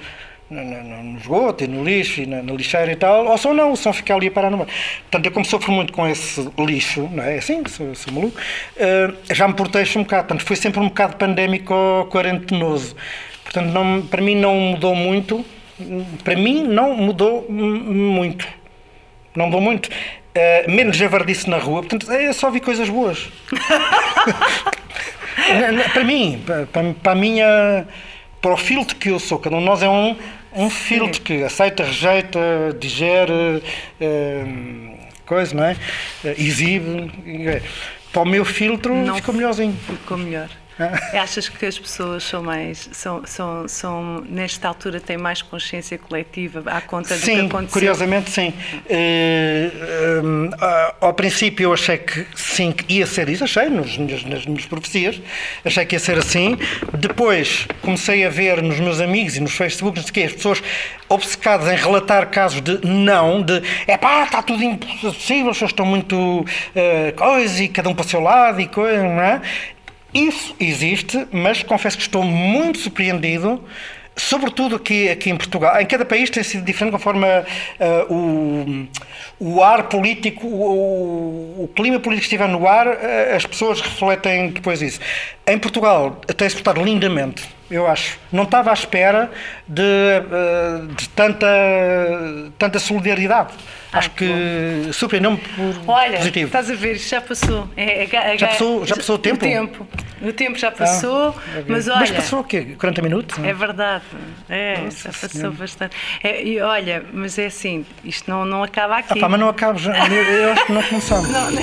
[0.50, 3.52] no, no, no esgoto e no lixo e na, na, lixeira e tal, ou só
[3.52, 4.66] não, o som fica ali a parar no mar.
[5.02, 9.34] Portanto, eu como sofro muito com esse lixo, não é assim, sou, sou maluco, uh,
[9.34, 10.28] já me protejo um bocado.
[10.28, 11.74] Portanto, foi sempre um bocado pandémico
[12.10, 12.94] quarentenoso.
[13.44, 15.44] Portanto, não, para mim não mudou muito,
[16.22, 18.46] para mim não mudou muito.
[19.34, 19.86] Não mudou muito.
[19.86, 23.28] Uh, menos javardice na rua, portanto, eu só vi coisas boas.
[25.92, 27.86] para mim, para, para a minha
[28.46, 29.40] para o filtro que eu sou.
[29.40, 30.16] Cada um de nós é um,
[30.54, 32.38] um filtro que aceita, rejeita,
[32.78, 33.60] digere,
[34.00, 34.44] é,
[35.26, 35.76] coisa, não é?
[36.38, 37.10] Exibe.
[38.12, 39.76] Para o meu filtro não ficou melhorzinho.
[39.84, 40.48] Ficou melhor.
[40.78, 41.22] Ah.
[41.22, 46.62] Achas que as pessoas são mais, são, são, são, nesta altura, têm mais consciência coletiva
[46.66, 47.72] à conta sim, do que aconteceu?
[47.72, 48.52] curiosamente sim.
[48.84, 54.24] Uh, uh, ao princípio eu achei que sim, que ia ser isso, achei, nos, nas,
[54.24, 55.20] nas minhas profecias,
[55.64, 56.58] achei que ia ser assim.
[56.92, 60.62] Depois comecei a ver nos meus amigos e nos Facebook, não sei o as pessoas
[61.08, 65.86] obcecadas em relatar casos de não, de é pá, está tudo impossível, as pessoas estão
[65.86, 66.46] muito uh,
[67.16, 69.40] coisa e cada um para o seu lado e coisa, não é?
[70.16, 73.62] Isso existe, mas confesso que estou muito surpreendido
[74.16, 78.88] sobretudo aqui, aqui em Portugal, em cada país tem sido diferente conforme uh, o,
[79.38, 84.80] o ar político, o, o, clima político estiver no ar, uh, as pessoas refletem depois
[84.80, 85.00] isso.
[85.46, 88.18] Em Portugal tem-se portado lindamente, eu acho.
[88.32, 89.30] Não estava à espera
[89.66, 91.46] de, uh, de tanta,
[92.58, 93.52] tanta solidariedade.
[93.92, 96.46] Ah, Acho que surpreendeu-me por Olha, positivo.
[96.46, 97.68] estás a ver, já passou.
[97.76, 99.36] É, é, é, já, passou já passou o tempo?
[99.36, 99.86] O tempo,
[100.20, 102.00] o tempo já passou, ah, mas olha...
[102.00, 102.74] Mas passou o quê?
[102.78, 103.38] 40 minutos?
[103.42, 104.04] É verdade,
[104.48, 105.50] é, Nossa já passou senhora.
[105.52, 105.96] bastante.
[106.22, 109.14] É, e olha, mas é assim, isto não, não acaba aqui.
[109.18, 111.28] Ah pá, mas não acaba já, eu acho que não começamos.
[111.30, 111.56] não, não.